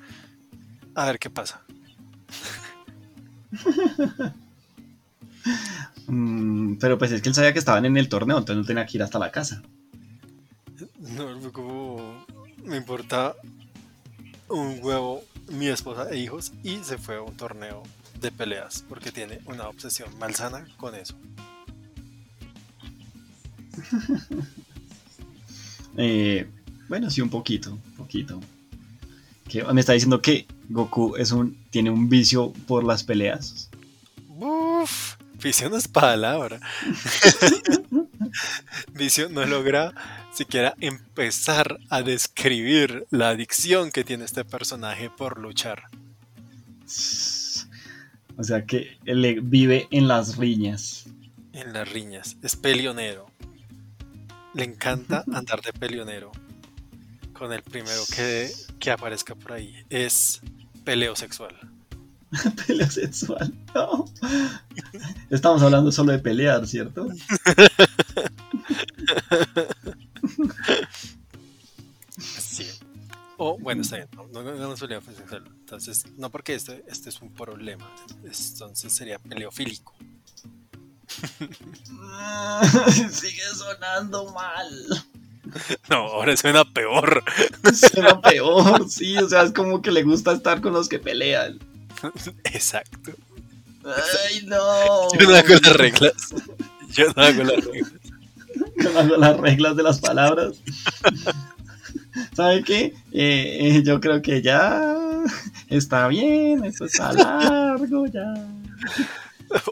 [0.95, 1.61] a ver qué pasa?
[6.07, 8.85] Mm, pero pues es que él sabía que estaban en el torneo, entonces no tenía
[8.85, 9.61] que ir hasta la casa.
[11.15, 12.25] No, como
[12.63, 13.35] me importa
[14.49, 17.83] un huevo mi esposa e hijos y se fue a un torneo
[18.19, 21.15] de peleas porque tiene una obsesión malsana con eso.
[25.99, 26.47] Eh,
[26.87, 28.39] bueno, sí, un poquito, un poquito.
[29.73, 33.71] Me está diciendo que Goku es un tiene un vicio por las peleas.
[34.29, 36.59] Uf, vicio no es palabra.
[38.93, 39.93] vicio no logra
[40.33, 45.83] siquiera empezar a describir la adicción que tiene este personaje por luchar.
[48.37, 51.05] O sea que él vive en las riñas.
[51.53, 52.37] En las riñas.
[52.43, 53.31] Es pelionero.
[54.53, 56.31] Le encanta andar de pelionero.
[57.33, 59.83] Con el primero que, que aparezca por ahí.
[59.89, 60.41] Es
[60.83, 61.55] peleo sexual.
[62.67, 63.53] peleo sexual.
[63.73, 64.05] No.
[65.29, 67.07] Estamos hablando solo de pelear, ¿cierto?
[72.17, 72.67] Sí.
[73.37, 75.43] O, bueno, está bien, no, no, no, sexual.
[75.59, 77.89] Entonces, no porque este, este es un problema.
[78.23, 79.95] Entonces sería peleofílico.
[83.11, 85.05] Sigue sonando mal.
[85.89, 87.23] No, ahora suena peor.
[87.73, 91.59] Suena peor, sí, o sea, es como que le gusta estar con los que pelean.
[92.43, 93.11] Exacto.
[93.85, 95.07] Ay, no.
[95.17, 96.13] Yo no hago las reglas.
[96.89, 97.91] Yo no hago las reglas.
[98.77, 100.57] Yo no hago las reglas de las palabras.
[102.35, 102.93] ¿Sabe qué?
[103.11, 105.23] Eh, eh, yo creo que ya
[105.69, 108.33] está bien, esto está largo ya.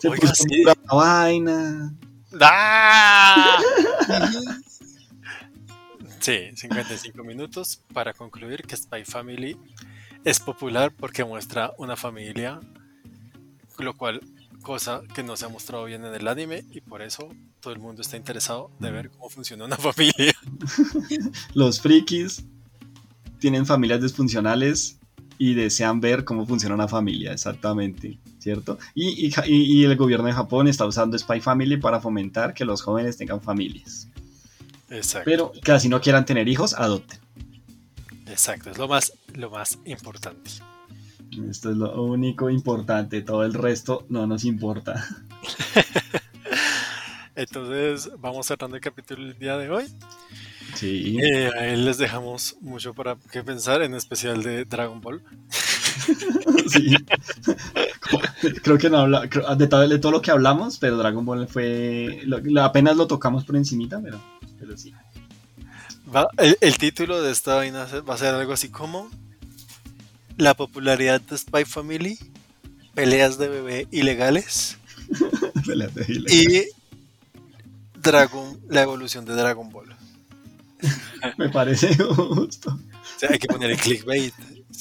[0.01, 0.63] Se Oiga, puso sí.
[0.63, 1.93] la vaina.
[2.41, 3.57] ¡Ah!
[6.25, 9.55] Sí, 55 minutos para concluir que Spy Family
[10.25, 12.59] es popular porque muestra una familia,
[13.77, 14.21] lo cual
[14.63, 17.79] cosa que no se ha mostrado bien en el anime y por eso todo el
[17.79, 20.33] mundo está interesado de ver cómo funciona una familia.
[21.53, 22.43] Los frikis
[23.39, 24.97] tienen familias disfuncionales
[25.37, 28.79] y desean ver cómo funciona una familia, exactamente, ¿cierto?
[28.95, 33.17] Y, y el gobierno de Japón está usando Spy Family para fomentar que los jóvenes
[33.17, 34.07] tengan familias.
[34.89, 35.25] Exacto.
[35.25, 37.24] Pero que así no quieran tener hijos, adopten.
[38.27, 40.51] Exacto, es lo más, lo más importante.
[41.49, 45.05] Esto es lo único importante, todo el resto no nos importa.
[47.35, 49.85] Entonces, vamos cerrando el capítulo el día de hoy.
[50.75, 51.17] Sí.
[51.21, 55.21] Eh, ahí les dejamos mucho para que pensar, en especial de Dragon Ball.
[56.67, 56.95] Sí.
[58.63, 61.47] Creo que no habla, creo- de, todo, de todo lo que hablamos, pero Dragon Ball
[61.47, 62.21] fue.
[62.25, 64.19] lo- apenas lo tocamos por encimita, pero,
[64.59, 64.93] pero sí.
[66.15, 69.09] Va- el, el título de esta vaina va a ser algo así como
[70.37, 72.17] La popularidad de Spy Family,
[72.93, 74.77] peleas de bebé ilegales
[76.29, 76.63] y
[78.01, 79.95] Dragon, la evolución de Dragon Ball.
[81.37, 82.69] Me parece justo.
[82.71, 84.33] O sea, hay que poner el clickbait.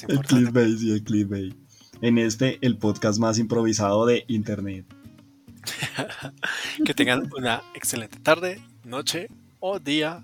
[0.08, 1.54] El clickbait, sí, el clickbait.
[2.02, 4.84] En este, el podcast más improvisado de internet.
[6.84, 9.28] Que tengan una excelente tarde, noche
[9.60, 10.22] o día.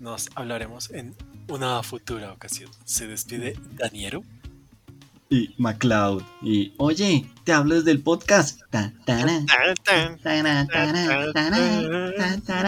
[0.00, 1.14] Nos hablaremos en
[1.48, 2.70] una futura ocasión.
[2.84, 4.24] Se despide Daniero.
[5.28, 6.22] Y MacLeod.
[6.42, 8.60] Y, oye, te hablo desde el podcast.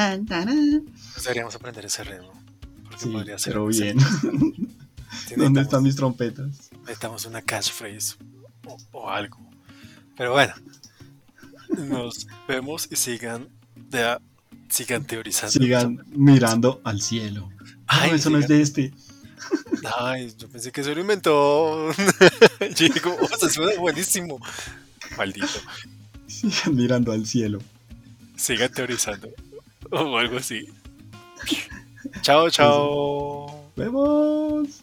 [0.04, 2.32] Pues deberíamos aprender ese ritmo.
[2.84, 3.98] Porque Sí, podría ser pero bien.
[5.36, 6.70] ¿Dónde están mis trompetas?
[6.82, 8.16] necesitamos una catchphrase
[8.66, 9.38] o, o algo.
[10.16, 10.54] Pero bueno,
[11.88, 14.20] nos vemos y sigan, de a-
[14.72, 15.52] sigan teorizando.
[15.52, 17.50] Sigan mirando al cielo.
[17.86, 18.92] Ay, no, eso no es de este.
[19.98, 21.90] Ay, yo pensé que se lo inventó.
[22.76, 24.40] Yo digo, oh, se suena buenísimo.
[25.16, 25.46] Maldito.
[26.26, 27.58] Sigan mirando al cielo.
[28.36, 29.28] Sigan teorizando.
[29.90, 30.68] O algo así.
[32.22, 33.70] Chao, chao.
[33.76, 34.81] Vemos.